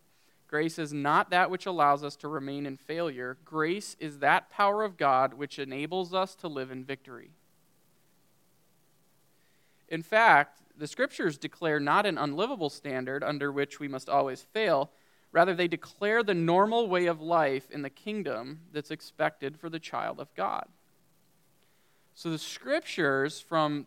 [0.49, 3.37] Grace is not that which allows us to remain in failure.
[3.45, 7.33] Grace is that power of God which enables us to live in victory.
[9.89, 14.91] In fact, the scriptures declare not an unlivable standard under which we must always fail.
[15.33, 19.81] Rather, they declare the normal way of life in the kingdom that's expected for the
[19.81, 20.67] child of God.
[22.14, 23.87] So the scriptures, from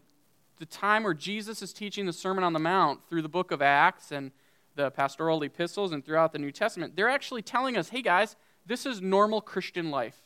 [0.57, 3.61] the time where Jesus is teaching the Sermon on the Mount through the book of
[3.61, 4.31] Acts and
[4.75, 8.85] the pastoral epistles and throughout the New Testament, they're actually telling us hey, guys, this
[8.85, 10.21] is normal Christian life.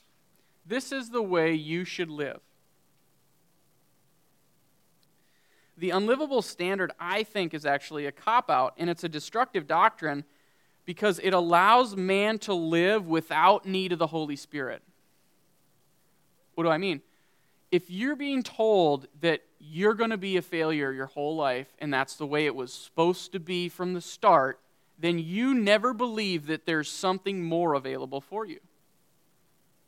[0.65, 2.41] This is the way you should live.
[5.77, 10.23] The unlivable standard, I think, is actually a cop out, and it's a destructive doctrine
[10.85, 14.81] because it allows man to live without need of the Holy Spirit.
[16.53, 17.01] What do I mean?
[17.71, 21.93] If you're being told that you're going to be a failure your whole life, and
[21.93, 24.59] that's the way it was supposed to be from the start,
[24.97, 28.59] then you never believe that there's something more available for you.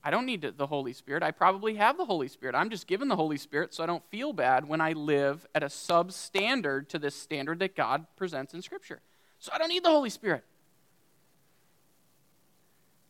[0.08, 1.22] I don't need the Holy Spirit.
[1.22, 2.56] I probably have the Holy Spirit.
[2.56, 5.64] I'm just given the Holy Spirit so I don't feel bad when I live at
[5.64, 9.02] a substandard to this standard that God presents in Scripture.
[9.38, 10.46] So I don't need the Holy Spirit.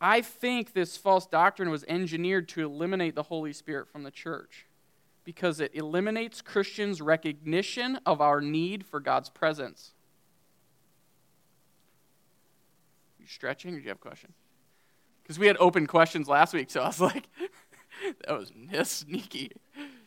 [0.01, 4.65] I think this false doctrine was engineered to eliminate the Holy Spirit from the church
[5.23, 9.91] because it eliminates Christians' recognition of our need for God's presence.
[13.19, 14.33] You stretching or do you have a question?
[15.27, 17.27] Because we had open questions last week, so I was like,
[18.25, 18.49] that was
[18.87, 19.51] sneaky.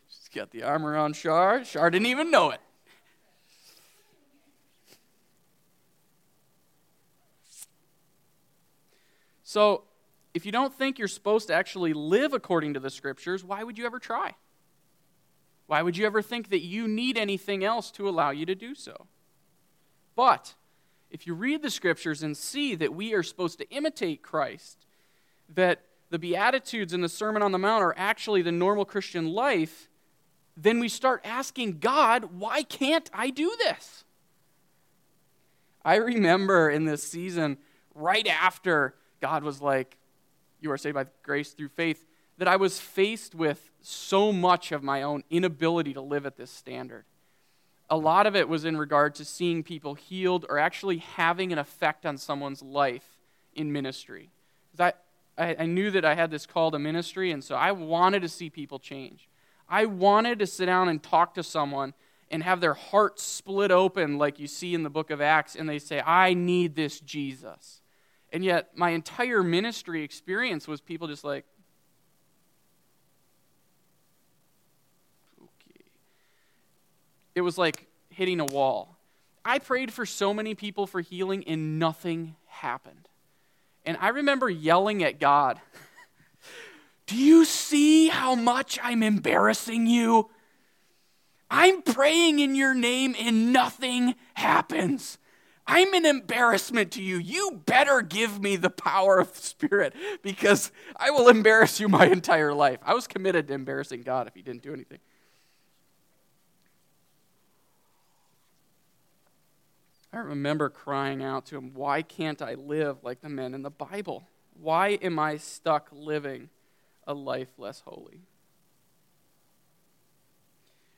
[0.09, 1.63] She's got the armor on Shar.
[1.63, 2.61] Shar didn't even know it.
[9.43, 9.83] So,
[10.33, 13.77] if you don't think you're supposed to actually live according to the scriptures, why would
[13.77, 14.37] you ever try?
[15.67, 18.75] Why would you ever think that you need anything else to allow you to do
[18.75, 19.07] so?
[20.17, 20.55] But
[21.11, 24.87] if you read the scriptures and see that we are supposed to imitate Christ,
[25.55, 29.89] that the Beatitudes and the Sermon on the Mount are actually the normal Christian life,
[30.57, 34.05] then we start asking God, why can't I do this?
[35.85, 37.59] I remember in this season,
[37.95, 39.97] right after God was like,
[40.61, 42.05] You are saved by grace through faith,
[42.37, 46.51] that I was faced with so much of my own inability to live at this
[46.51, 47.05] standard.
[47.89, 51.59] A lot of it was in regard to seeing people healed or actually having an
[51.59, 53.19] effect on someone's life
[53.55, 54.31] in ministry.
[55.41, 58.29] I, I knew that I had this call to ministry, and so I wanted to
[58.29, 59.29] see people change.
[59.69, 61.95] I wanted to sit down and talk to someone
[62.31, 65.69] and have their heart split open, like you see in the book of Acts, and
[65.69, 67.81] they say, I need this Jesus.
[68.33, 71.45] And yet, my entire ministry experience was people just like,
[77.35, 78.99] it was like hitting a wall.
[79.45, 83.10] I prayed for so many people for healing and nothing happened.
[83.85, 85.61] And I remember yelling at God,
[87.07, 90.31] Do you see how much I'm embarrassing you?
[91.51, 95.19] I'm praying in your name and nothing happens.
[95.67, 97.19] I'm an embarrassment to you.
[97.19, 102.07] You better give me the power of the Spirit because I will embarrass you my
[102.13, 102.79] entire life.
[102.83, 104.99] I was committed to embarrassing God if he didn't do anything.
[110.13, 113.71] I remember crying out to him, Why can't I live like the men in the
[113.71, 114.27] Bible?
[114.61, 116.51] Why am I stuck living
[117.07, 118.23] a life less holy?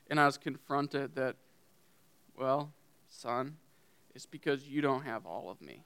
[0.09, 1.35] And I was confronted that,
[2.35, 2.73] well,
[3.09, 3.57] son,
[4.13, 5.85] it's because you don't have all of me.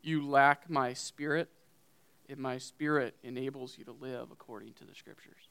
[0.00, 1.48] You lack my spirit,
[2.28, 5.48] and my spirit enables you to live according to the scriptures.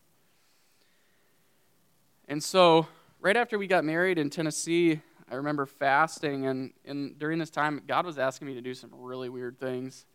[2.28, 2.88] And so,
[3.22, 7.82] right after we got married in Tennessee, I remember fasting, and, and during this time,
[7.86, 10.06] God was asking me to do some really weird things.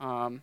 [0.00, 0.42] Um,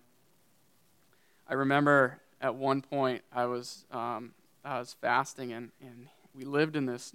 [1.47, 6.75] I remember at one point I was um, I was fasting, and, and we lived
[6.75, 7.13] in this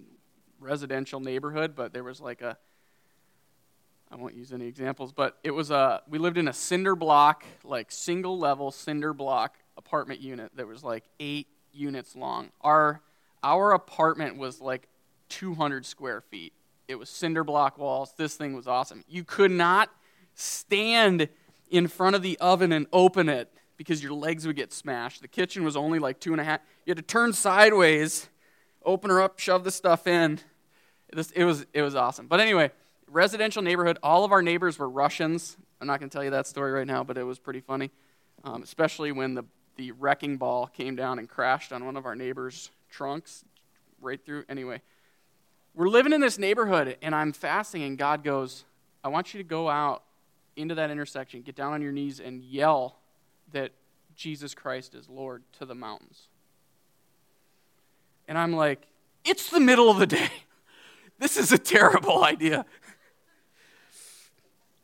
[0.58, 2.56] residential neighborhood, but there was like a
[4.10, 7.44] I won't use any examples, but it was a, we lived in a cinder block,
[7.64, 12.50] like single level cinder block apartment unit that was like eight units long.
[12.60, 13.00] Our,
[13.42, 14.88] our apartment was like
[15.30, 16.52] 200 square feet.
[16.88, 18.12] It was cinder block walls.
[18.16, 19.04] This thing was awesome.
[19.08, 19.90] You could not
[20.34, 21.28] stand
[21.70, 25.22] in front of the oven and open it because your legs would get smashed.
[25.22, 26.60] The kitchen was only like two and a half.
[26.84, 28.28] You had to turn sideways,
[28.84, 30.40] open her up, shove the stuff in.
[31.08, 32.26] It was, it was awesome.
[32.26, 32.70] But anyway,
[33.08, 33.98] residential neighborhood.
[34.02, 35.56] All of our neighbors were Russians.
[35.80, 37.90] I'm not going to tell you that story right now, but it was pretty funny,
[38.42, 39.44] um, especially when the,
[39.76, 43.44] the wrecking ball came down and crashed on one of our neighbors' trunks
[44.00, 44.44] right through.
[44.48, 44.82] Anyway,
[45.74, 48.64] we're living in this neighborhood, and I'm fasting, and God goes,
[49.02, 50.02] I want you to go out
[50.56, 52.96] into that intersection, get down on your knees, and yell
[53.52, 53.72] that
[54.14, 56.28] Jesus Christ is Lord to the mountains.
[58.28, 58.82] And I'm like,
[59.24, 60.30] it's the middle of the day.
[61.16, 62.66] This is a terrible idea.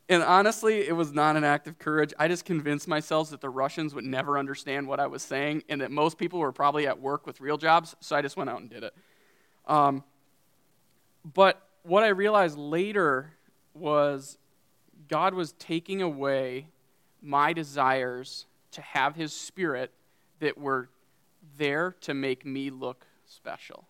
[0.07, 2.13] And honestly, it was not an act of courage.
[2.17, 5.81] I just convinced myself that the Russians would never understand what I was saying and
[5.81, 8.61] that most people were probably at work with real jobs, so I just went out
[8.61, 8.93] and did it.
[9.67, 10.05] Um,
[11.23, 13.31] but what I realized later
[13.73, 14.37] was
[15.07, 16.67] God was taking away
[17.21, 19.91] my desires to have His Spirit
[20.39, 20.89] that were
[21.57, 23.87] there to make me look special.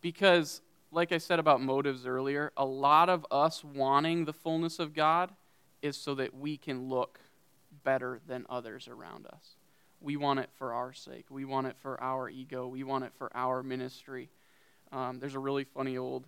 [0.00, 0.60] Because
[0.94, 5.32] like I said about motives earlier, a lot of us wanting the fullness of God
[5.82, 7.20] is so that we can look
[7.82, 9.56] better than others around us.
[10.00, 11.26] We want it for our sake.
[11.30, 12.68] We want it for our ego.
[12.68, 14.30] We want it for our ministry.
[14.94, 16.26] Um, there's a really funny old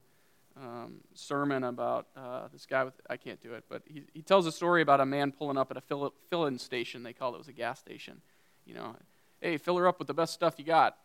[0.56, 4.46] um, sermon about uh, this guy with, I can't do it, but he, he tells
[4.46, 7.02] a story about a man pulling up at a fill, fill-in station.
[7.02, 8.20] They called it, it was a gas station.
[8.64, 8.96] You know,
[9.40, 10.96] hey, fill her up with the best stuff you got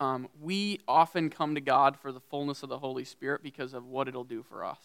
[0.00, 3.86] um, we often come to God for the fullness of the Holy Spirit because of
[3.86, 4.80] what it'll do for us.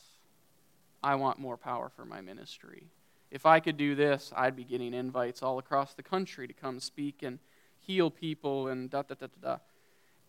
[1.01, 2.87] I want more power for my ministry.
[3.31, 6.79] If I could do this, I'd be getting invites all across the country to come
[6.79, 7.39] speak and
[7.79, 9.57] heal people and da da da da da.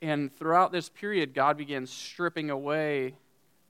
[0.02, 3.14] And throughout this period, God began stripping away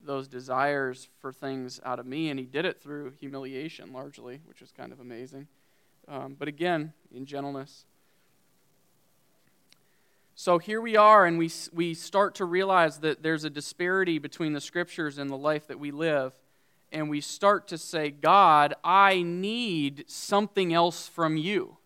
[0.03, 4.61] those desires for things out of me, and He did it through humiliation largely, which
[4.61, 5.47] was kind of amazing.
[6.07, 7.85] Um, but again, in gentleness.
[10.35, 14.53] So here we are, and we, we start to realize that there's a disparity between
[14.53, 16.31] the scriptures and the life that we live.
[16.91, 21.77] And we start to say, God, I need something else from you.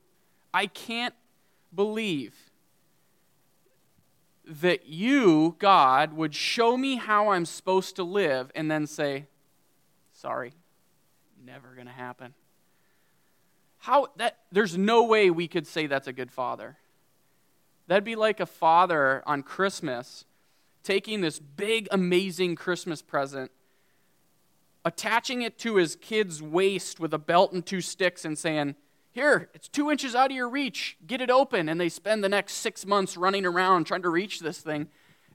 [0.53, 1.15] I can't
[1.73, 2.50] believe
[4.59, 9.27] that you, God, would show me how I'm supposed to live and then say,
[10.13, 10.53] sorry,
[11.45, 12.33] never going to happen.
[13.79, 16.77] How that there's no way we could say that's a good father.
[17.87, 20.25] That'd be like a father on Christmas
[20.83, 23.51] taking this big, amazing Christmas present,
[24.83, 28.75] attaching it to his kid's waist with a belt and two sticks, and saying,
[29.11, 31.67] Here, it's two inches out of your reach, get it open.
[31.67, 34.87] And they spend the next six months running around trying to reach this thing.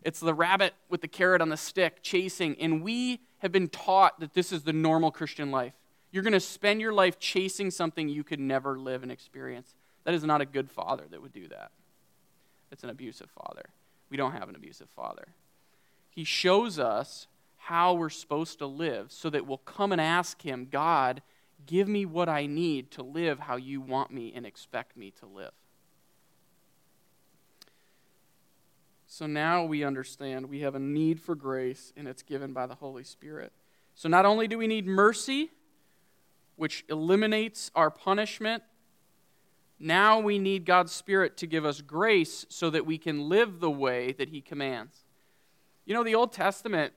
[0.02, 2.56] It's the rabbit with the carrot on the stick chasing.
[2.60, 5.74] And we have been taught that this is the normal Christian life.
[6.10, 9.74] You're going to spend your life chasing something you could never live and experience.
[10.04, 11.72] That is not a good father that would do that.
[12.72, 13.70] It's an abusive father.
[14.08, 15.28] We don't have an abusive father.
[16.08, 20.68] He shows us how we're supposed to live so that we'll come and ask Him,
[20.70, 21.20] God,
[21.66, 25.26] give me what I need to live how you want me and expect me to
[25.26, 25.52] live.
[29.06, 32.74] So now we understand we have a need for grace, and it's given by the
[32.74, 33.52] Holy Spirit.
[33.94, 35.50] So not only do we need mercy,
[36.56, 38.62] which eliminates our punishment
[39.78, 43.70] now we need God's Spirit to give us grace so that we can live the
[43.70, 45.04] way that He commands.
[45.84, 46.94] You know, the Old Testament,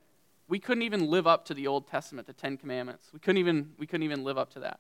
[0.50, 3.06] we couldn't even live up to the Old Testament, the Ten Commandments.
[3.14, 4.80] We couldn't even, we couldn't even live up to that.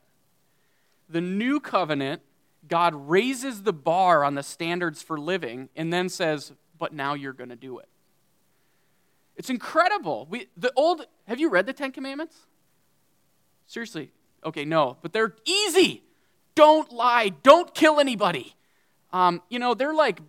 [1.07, 2.21] The New Covenant,
[2.67, 7.33] God raises the bar on the standards for living and then says, but now you're
[7.33, 7.87] going to do it.
[9.37, 10.27] It's incredible.
[10.29, 12.35] We, the old, have you read the Ten Commandments?
[13.67, 14.11] Seriously.
[14.43, 16.03] Okay, no, but they're easy
[16.59, 18.53] don't lie, don't kill anybody.
[19.13, 20.19] Um, you know, they're like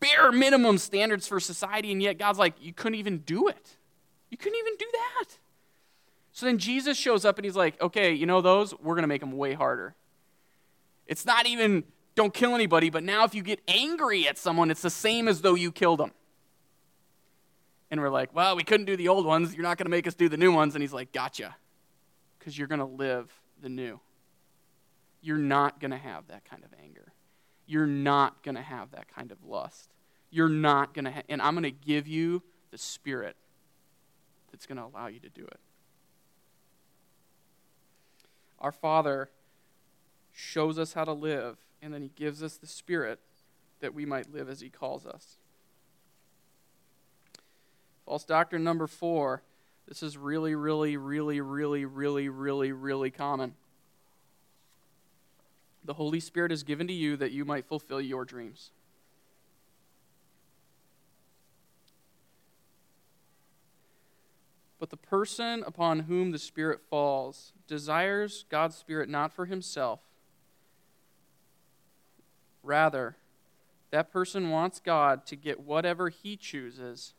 [0.00, 3.77] bare minimum standards for society, and yet God's like, you couldn't even do it.
[4.30, 5.38] You couldn't even do that.
[6.32, 8.72] So then Jesus shows up and he's like, okay, you know those?
[8.78, 9.94] We're going to make them way harder.
[11.06, 14.82] It's not even don't kill anybody, but now if you get angry at someone, it's
[14.82, 16.12] the same as though you killed them.
[17.90, 19.54] And we're like, well, we couldn't do the old ones.
[19.54, 20.74] You're not going to make us do the new ones.
[20.74, 21.56] And he's like, gotcha.
[22.38, 23.98] Because you're going to live the new
[25.20, 27.12] you're not going to have that kind of anger.
[27.66, 29.90] You're not going to have that kind of lust.
[30.30, 33.36] You're not going to, ha- and I'm going to give you the Spirit
[34.50, 35.60] that's going to allow you to do it.
[38.60, 39.30] our Father
[40.32, 43.20] shows us how to live, and then He gives us the Spirit
[43.80, 45.36] that we might live as He calls us.
[48.04, 49.42] False doctrine number four.
[49.86, 53.54] This is really, really, really, really, really, really, really common.
[55.84, 58.70] The Holy Spirit is given to you that you might fulfill your dreams.
[64.78, 70.00] But the person upon whom the Spirit falls desires God's Spirit not for himself.
[72.62, 73.16] Rather,
[73.90, 77.14] that person wants God to get whatever he chooses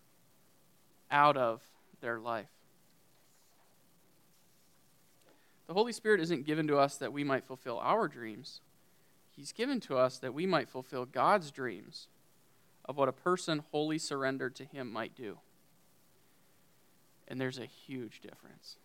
[1.12, 1.62] out of
[2.02, 2.50] their life.
[5.68, 8.62] The Holy Spirit isn't given to us that we might fulfill our dreams.
[9.36, 12.08] He's given to us that we might fulfill God's dreams
[12.86, 15.38] of what a person wholly surrendered to Him might do.
[17.30, 18.78] And there's a huge difference.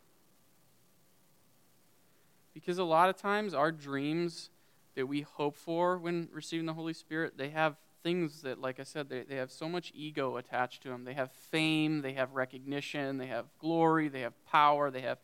[2.53, 4.51] Because a lot of times our dreams
[4.95, 8.85] that we hope for when receiving the Holy Spirit, they have things that, like I
[8.85, 11.05] said, they, they have so much ego attached to them.
[11.05, 15.19] They have fame, they have recognition, they have glory, they have power, they have,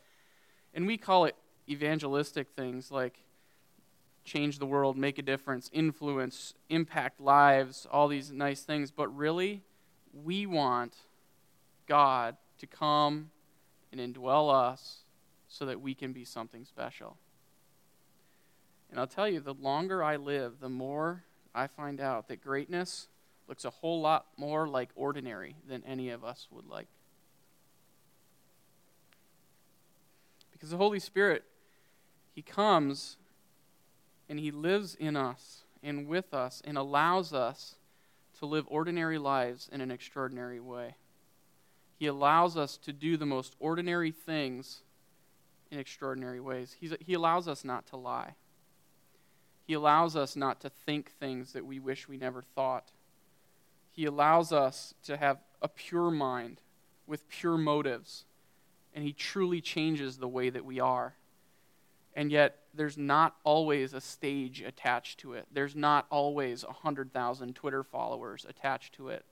[0.74, 1.36] and we call it
[1.68, 3.22] evangelistic things like
[4.24, 8.90] change the world, make a difference, influence, impact lives, all these nice things.
[8.90, 9.62] But really,
[10.12, 10.94] we want
[11.86, 13.30] God to come
[13.92, 15.00] and indwell us
[15.48, 17.16] so that we can be something special.
[18.90, 23.08] And I'll tell you, the longer I live, the more I find out that greatness
[23.48, 26.88] looks a whole lot more like ordinary than any of us would like.
[30.52, 31.44] Because the Holy Spirit,
[32.32, 33.16] He comes
[34.28, 37.76] and He lives in us and with us and allows us
[38.38, 40.94] to live ordinary lives in an extraordinary way.
[42.00, 44.80] He allows us to do the most ordinary things
[45.70, 46.74] in extraordinary ways.
[46.80, 48.36] He's, he allows us not to lie.
[49.66, 52.90] He allows us not to think things that we wish we never thought.
[53.90, 56.62] He allows us to have a pure mind
[57.06, 58.24] with pure motives.
[58.94, 61.16] And He truly changes the way that we are.
[62.16, 65.48] And yet, there's not always a stage attached to it.
[65.52, 69.26] There's not always 100,000 Twitter followers attached to it.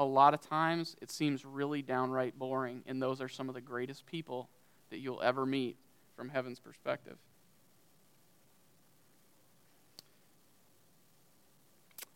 [0.00, 3.60] A lot of times, it seems really downright boring, and those are some of the
[3.60, 4.48] greatest people
[4.90, 5.76] that you'll ever meet
[6.16, 7.16] from heaven's perspective.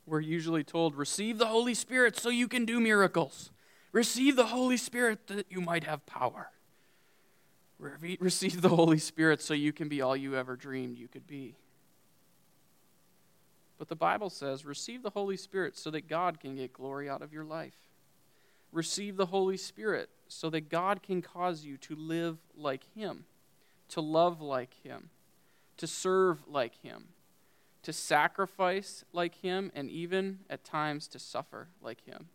[0.06, 3.50] we're usually told, receive the Holy Spirit so you can do miracles.
[3.92, 6.50] Receive the Holy Spirit that you might have power.
[7.78, 11.56] Receive the Holy Spirit so you can be all you ever dreamed you could be.
[13.78, 17.22] But the Bible says, receive the Holy Spirit so that God can get glory out
[17.22, 17.74] of your life.
[18.72, 23.24] Receive the Holy Spirit so that God can cause you to live like Him,
[23.90, 25.10] to love like Him,
[25.76, 27.08] to serve like Him,
[27.84, 32.28] to sacrifice like him, and even at times to suffer like him.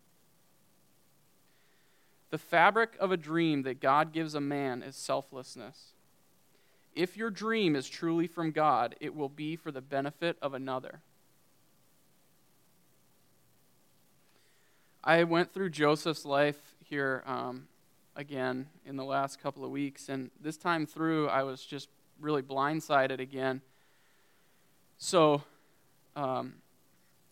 [2.29, 5.93] The fabric of a dream that God gives a man is selflessness.
[6.93, 11.01] If your dream is truly from God, it will be for the benefit of another.
[15.03, 17.67] I went through Joseph's life here um,
[18.15, 21.89] again in the last couple of weeks, and this time through, I was just
[22.19, 23.61] really blindsided again
[25.01, 25.41] so,
[26.17, 26.55] um,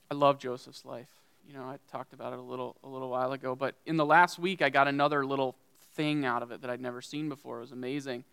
[0.09, 1.09] I love Joseph's life.
[1.45, 4.05] You know, I talked about it a little a little while ago, but in the
[4.05, 5.55] last week, I got another little
[5.93, 7.57] thing out of it that I'd never seen before.
[7.57, 8.23] It was amazing.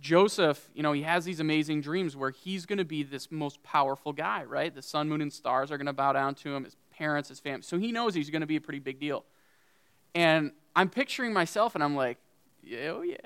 [0.00, 3.60] Joseph, you know, he has these amazing dreams where he's going to be this most
[3.64, 4.72] powerful guy, right?
[4.72, 7.40] The sun, moon, and stars are going to bow down to him, his parents, his
[7.40, 7.62] family.
[7.62, 9.24] So he knows he's going to be a pretty big deal.
[10.14, 12.18] And I'm picturing myself, and I'm like,
[12.62, 13.16] yeah, oh yeah.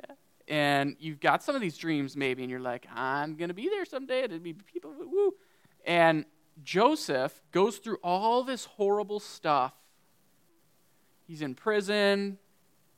[0.48, 3.68] And you've got some of these dreams maybe, and you're like, I'm going to be
[3.68, 4.24] there someday.
[4.24, 5.34] It'd be people, woo.
[5.86, 6.24] And
[6.62, 9.72] Joseph goes through all this horrible stuff.
[11.26, 12.38] He's in prison.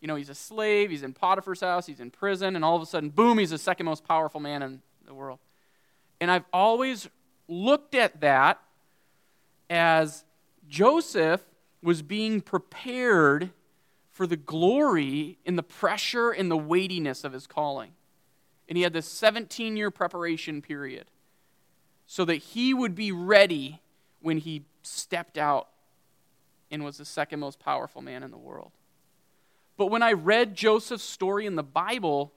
[0.01, 0.91] You know, he's a slave.
[0.91, 1.87] He's in Potiphar's house.
[1.87, 2.57] He's in prison.
[2.57, 5.39] And all of a sudden, boom, he's the second most powerful man in the world.
[6.21, 7.09] And I've always
[7.49, 8.61] looked at that
[9.71, 10.25] as
[10.69, 11.43] Joseph
[11.83, 13.51] was being prepared
[14.11, 17.93] for the glory and the pressure and the weightiness of his calling.
[18.69, 21.07] And he had this 17 year preparation period
[22.07, 23.81] so that he would be ready
[24.21, 25.69] when he stepped out
[26.71, 28.73] and was the second most powerful man in the world.
[29.77, 32.33] But when I read Joseph's story in the Bible,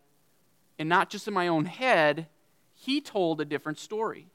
[0.80, 2.28] and not just in my own head,
[2.73, 4.28] he told a different story.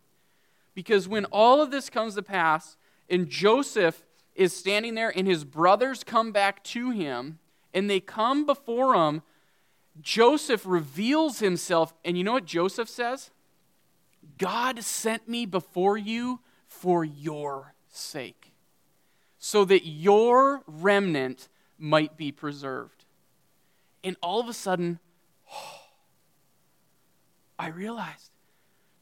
[0.74, 2.76] Because when all of this comes to pass,
[3.12, 4.02] and Joseph
[4.34, 7.38] is standing there, and his brothers come back to him,
[7.74, 9.20] and they come before him,
[10.00, 13.30] Joseph reveals himself, and you know what Joseph says?
[14.38, 18.54] God sent me before you for your sake,
[19.36, 21.48] so that your remnant
[21.78, 23.04] might be preserved.
[24.02, 24.98] And all of a sudden,
[25.52, 25.80] oh,
[27.58, 28.30] I realized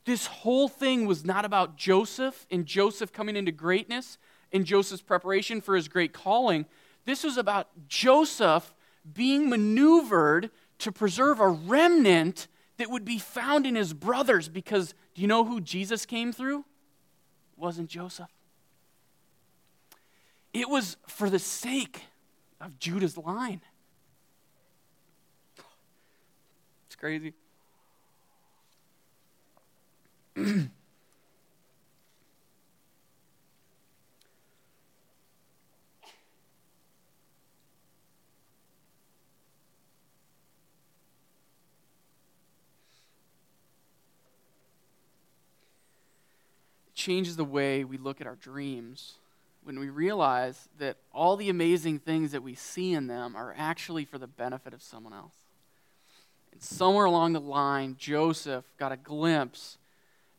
[0.04, 4.18] this whole thing was not about Joseph and Joseph coming into greatness
[4.52, 6.66] and Joseph's preparation for his great calling.
[7.04, 8.74] This was about Joseph
[9.12, 12.48] being maneuvered to preserve a remnant
[12.78, 16.60] that would be found in his brothers because do you know who Jesus came through?
[16.60, 18.30] It wasn't Joseph.
[20.52, 22.02] It was for the sake
[22.60, 23.60] of Judah's line.
[26.86, 27.34] It's crazy.
[47.00, 49.14] Changes the way we look at our dreams
[49.62, 54.04] when we realize that all the amazing things that we see in them are actually
[54.04, 55.34] for the benefit of someone else.
[56.52, 59.78] And somewhere along the line, Joseph got a glimpse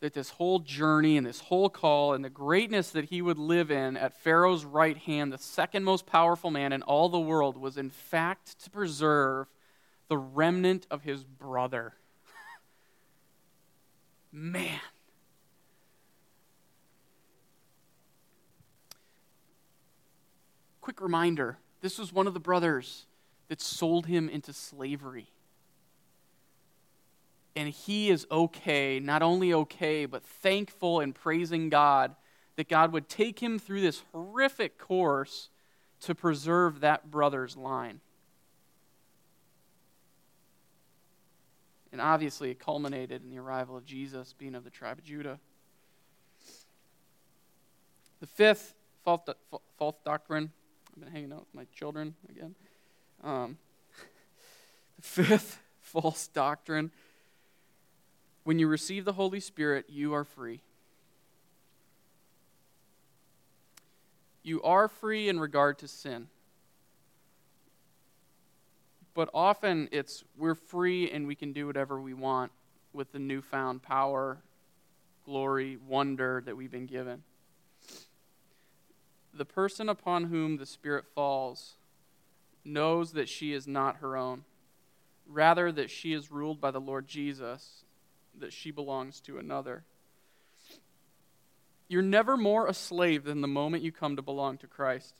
[0.01, 3.69] that this whole journey and this whole call and the greatness that he would live
[3.71, 7.77] in at Pharaoh's right hand, the second most powerful man in all the world, was
[7.77, 9.47] in fact to preserve
[10.09, 11.93] the remnant of his brother.
[14.31, 14.79] Man.
[20.81, 23.05] Quick reminder this was one of the brothers
[23.49, 25.30] that sold him into slavery.
[27.55, 32.15] And he is okay, not only okay, but thankful and praising God
[32.55, 35.49] that God would take him through this horrific course
[36.01, 37.99] to preserve that brother's line.
[41.91, 45.39] And obviously, it culminated in the arrival of Jesus, being of the tribe of Judah.
[48.21, 49.21] The fifth false,
[49.77, 50.51] false doctrine
[50.93, 52.55] I've been hanging out with my children again.
[53.23, 53.57] Um,
[54.97, 56.91] the fifth false doctrine
[58.43, 60.61] when you receive the Holy Spirit, you are free.
[64.43, 66.27] You are free in regard to sin.
[69.13, 72.51] But often it's we're free and we can do whatever we want
[72.93, 74.39] with the newfound power,
[75.25, 77.23] glory, wonder that we've been given
[79.33, 81.75] the person upon whom the Spirit falls
[82.63, 84.43] knows that she is not her own,
[85.27, 87.83] rather, that she is ruled by the Lord Jesus,
[88.39, 89.83] that she belongs to another.
[91.87, 95.13] You're never more a slave than the moment you come to belong to Christ.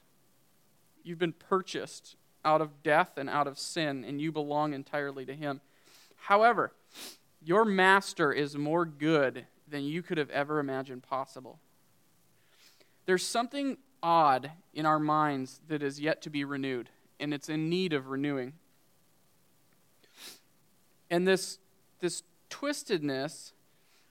[1.03, 5.33] You've been purchased out of death and out of sin, and you belong entirely to
[5.33, 5.61] Him.
[6.15, 6.71] However,
[7.43, 11.59] your master is more good than you could have ever imagined possible.
[13.05, 16.89] There's something odd in our minds that is yet to be renewed,
[17.19, 18.53] and it's in need of renewing.
[21.09, 21.59] And this,
[21.99, 23.53] this twistedness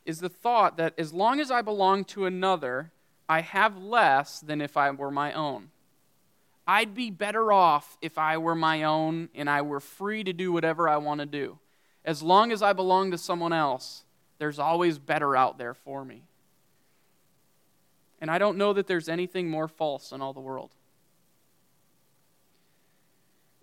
[0.05, 2.91] is the thought that as long as I belong to another,
[3.29, 5.71] I have less than if I were my own.
[6.67, 10.53] I'd be better off if I were my own and I were free to do
[10.53, 11.59] whatever I want to do.
[12.05, 14.05] As long as I belong to someone else,
[14.39, 16.25] there's always better out there for me.
[18.21, 20.71] And I don't know that there's anything more false in all the world.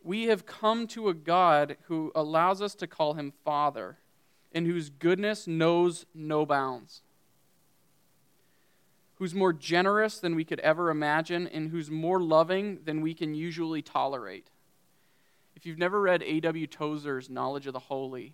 [0.03, 3.97] We have come to a God who allows us to call him Father
[4.57, 7.03] and whose goodness knows no bounds,
[9.17, 13.35] who's more generous than we could ever imagine, and who's more loving than we can
[13.35, 14.49] usually tolerate.
[15.55, 16.65] If you've never read A.W.
[16.65, 18.33] Tozer's Knowledge of the Holy,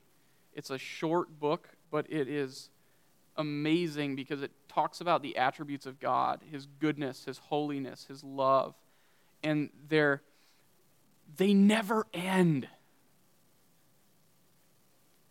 [0.53, 2.69] it's a short book, but it is
[3.35, 8.75] amazing because it talks about the attributes of God, his goodness, his holiness, his love,
[9.43, 10.21] and they're
[11.35, 12.69] they never end.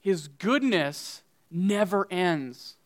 [0.03, 2.77] His goodness never ends.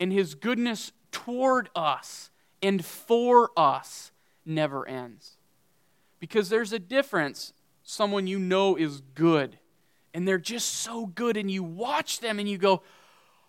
[0.00, 2.30] And his goodness toward us
[2.62, 4.12] and for us
[4.46, 5.36] never ends.
[6.18, 7.52] Because there's a difference.
[7.82, 9.58] Someone you know is good,
[10.14, 12.82] and they're just so good, and you watch them and you go,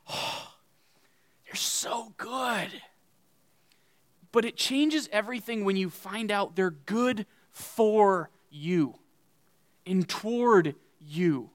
[0.09, 0.53] oh,
[1.45, 2.69] you're so good.
[4.31, 8.95] But it changes everything when you find out they're good for you
[9.85, 11.51] and toward you.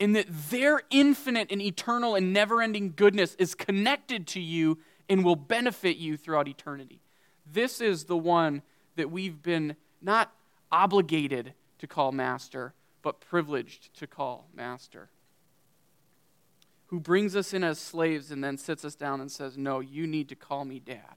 [0.00, 4.78] And that their infinite and eternal and never ending goodness is connected to you
[5.10, 7.02] and will benefit you throughout eternity.
[7.44, 8.62] This is the one
[8.96, 10.32] that we've been not
[10.72, 12.72] obligated to call master,
[13.02, 15.10] but privileged to call master.
[16.86, 20.06] Who brings us in as slaves and then sits us down and says, No, you
[20.06, 21.16] need to call me dad.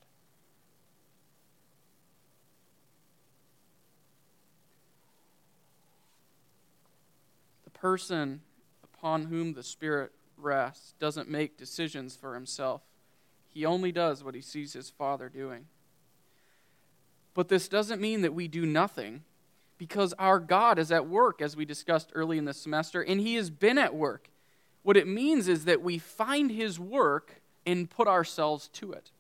[7.64, 8.42] The person
[9.04, 12.82] upon whom the Spirit rests doesn't make decisions for himself.
[13.50, 15.66] He only does what he sees his Father doing.
[17.34, 19.26] But this doesn't mean that we do nothing
[19.78, 23.36] because our God is at work, as we discussed early in the semester, and He
[23.36, 24.30] has been at work.
[24.84, 29.12] What it means is that we find His work and put ourselves to it.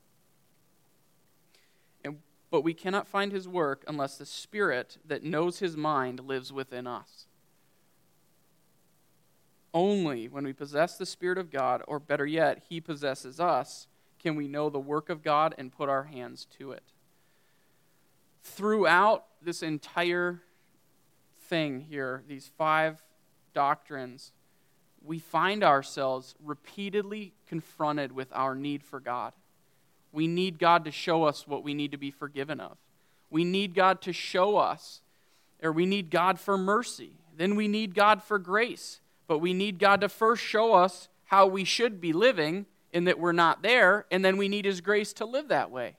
[2.05, 2.19] And,
[2.49, 6.87] but we cannot find His work unless the Spirit that knows His mind lives within
[6.87, 7.25] us.
[9.73, 13.87] Only when we possess the Spirit of God, or better yet, He possesses us,
[14.19, 16.83] can we know the work of God and put our hands to it
[18.43, 20.41] throughout this entire
[21.47, 23.01] thing here, these five
[23.53, 24.31] doctrines,
[25.03, 29.33] we find ourselves repeatedly confronted with our need for God.
[30.11, 32.77] We need God to show us what we need to be forgiven of.
[33.29, 35.01] We need God to show us,
[35.61, 37.13] or we need God for mercy.
[37.35, 38.99] Then we need God for grace.
[39.27, 43.17] But we need God to first show us how we should be living and that
[43.17, 45.95] we're not there, and then we need His grace to live that way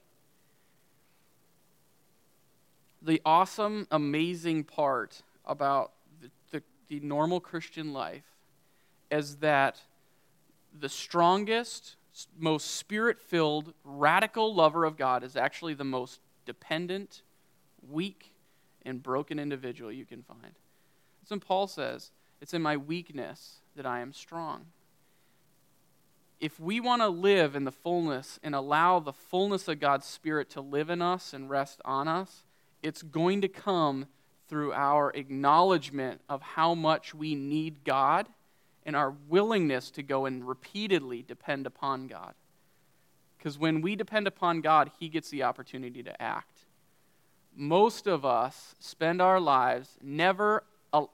[3.05, 8.25] the awesome, amazing part about the, the, the normal Christian life
[9.11, 9.79] is that
[10.77, 11.97] the strongest,
[12.37, 17.21] most spirit filled, radical lover of God is actually the most dependent,
[17.87, 18.33] weak,
[18.83, 20.55] and broken individual you can find.
[21.21, 22.11] That's when Paul says,
[22.41, 24.65] It's in my weakness that I am strong.
[26.39, 30.49] If we want to live in the fullness and allow the fullness of God's Spirit
[30.51, 32.43] to live in us and rest on us,
[32.83, 34.07] it's going to come
[34.47, 38.27] through our acknowledgement of how much we need God
[38.85, 42.33] and our willingness to go and repeatedly depend upon God.
[43.37, 46.65] Because when we depend upon God, He gets the opportunity to act.
[47.55, 50.63] Most of us spend our lives never,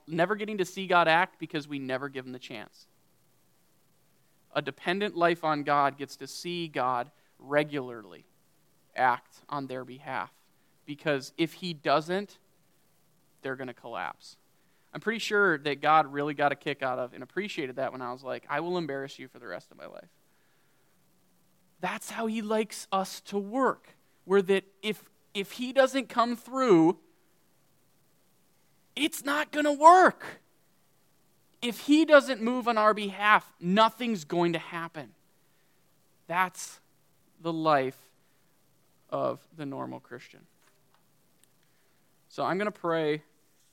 [0.06, 2.86] never getting to see God act because we never give Him the chance.
[4.54, 8.26] A dependent life on God gets to see God regularly
[8.94, 10.30] act on their behalf
[10.84, 12.38] because if he doesn't,
[13.42, 14.36] they're going to collapse.
[14.92, 18.02] I'm pretty sure that God really got a kick out of and appreciated that when
[18.02, 20.10] I was like, I will embarrass you for the rest of my life.
[21.80, 23.88] That's how he likes us to work.
[24.24, 25.02] Where that if
[25.34, 26.98] if he doesn't come through,
[28.96, 30.24] it's not going to work.
[31.60, 35.10] If he doesn't move on our behalf, nothing's going to happen.
[36.26, 36.80] That's
[37.40, 37.98] the life
[39.10, 40.40] of the normal Christian.
[42.28, 43.22] So I'm going to pray,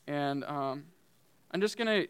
[0.05, 0.83] and um,
[1.51, 2.07] I'm just going to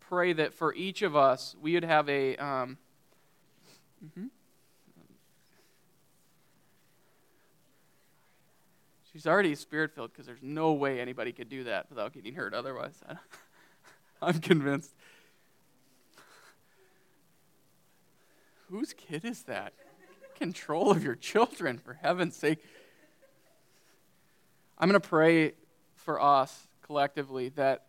[0.00, 2.36] pray that for each of us, we would have a.
[2.36, 2.78] Um,
[4.04, 4.26] mm-hmm.
[9.14, 12.52] She's already spirit filled because there's no way anybody could do that without getting hurt
[12.52, 13.00] otherwise.
[14.22, 14.90] I'm convinced.
[18.68, 19.72] Whose kid is that?
[20.34, 22.58] Control of your children, for heaven's sake.
[24.78, 25.52] I'm going to pray
[25.94, 27.86] for us collectively that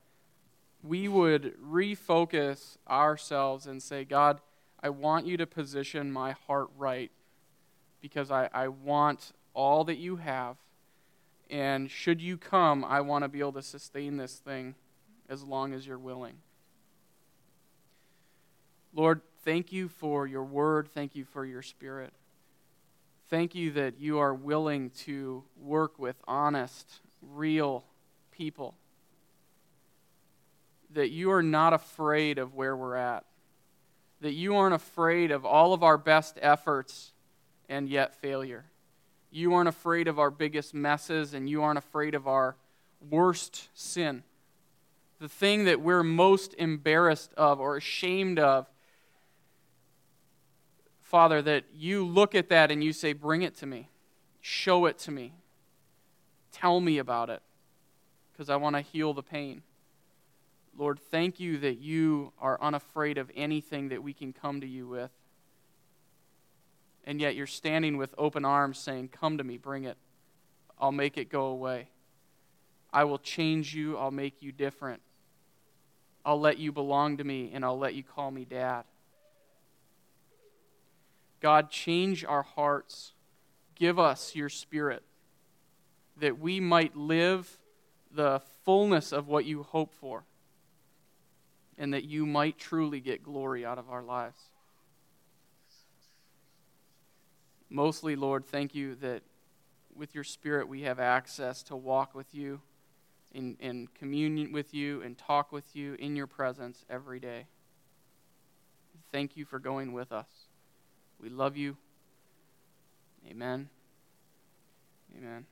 [0.84, 4.42] we would refocus ourselves and say, God,
[4.84, 7.12] I want you to position my heart right
[8.00, 10.58] because I, I want all that you have.
[11.50, 14.76] And should you come, I want to be able to sustain this thing
[15.30, 16.38] as long as you're willing.
[18.94, 20.88] Lord, thank you for your word.
[20.88, 22.14] Thank you for your spirit.
[23.30, 27.84] Thank you that you are willing to work with honest, real
[28.32, 28.76] people.
[30.94, 33.26] That you are not afraid of where we're at.
[34.22, 37.12] That you aren't afraid of all of our best efforts
[37.68, 38.66] and yet failure.
[39.36, 42.56] You aren't afraid of our biggest messes and you aren't afraid of our
[43.10, 44.24] worst sin.
[45.20, 48.66] The thing that we're most embarrassed of or ashamed of.
[51.02, 53.90] Father, that you look at that and you say, Bring it to me.
[54.40, 55.34] Show it to me.
[56.54, 57.42] Tell me about it
[58.32, 59.64] because I want to heal the pain.
[60.78, 64.88] Lord, thank you that you are unafraid of anything that we can come to you
[64.88, 65.12] with.
[67.06, 69.98] And yet you're standing with open arms saying, Come to me, bring it.
[70.80, 71.90] I'll make it go away.
[72.92, 75.02] I will change you, I'll make you different.
[76.26, 78.84] I'll let you belong to me, and I'll let you call me dad.
[81.40, 83.14] God, change our hearts.
[83.76, 85.04] Give us your spirit
[86.18, 87.60] that we might live
[88.10, 90.24] the fullness of what you hope for.
[91.78, 94.40] and that you might truly get glory out of our lives.
[97.76, 99.22] Mostly, Lord, thank you that
[99.94, 102.62] with your Spirit we have access to walk with you,
[103.34, 107.48] in, in communion with you, and talk with you in your presence every day.
[109.12, 110.30] Thank you for going with us.
[111.20, 111.76] We love you.
[113.30, 113.68] Amen.
[115.18, 115.46] Amen.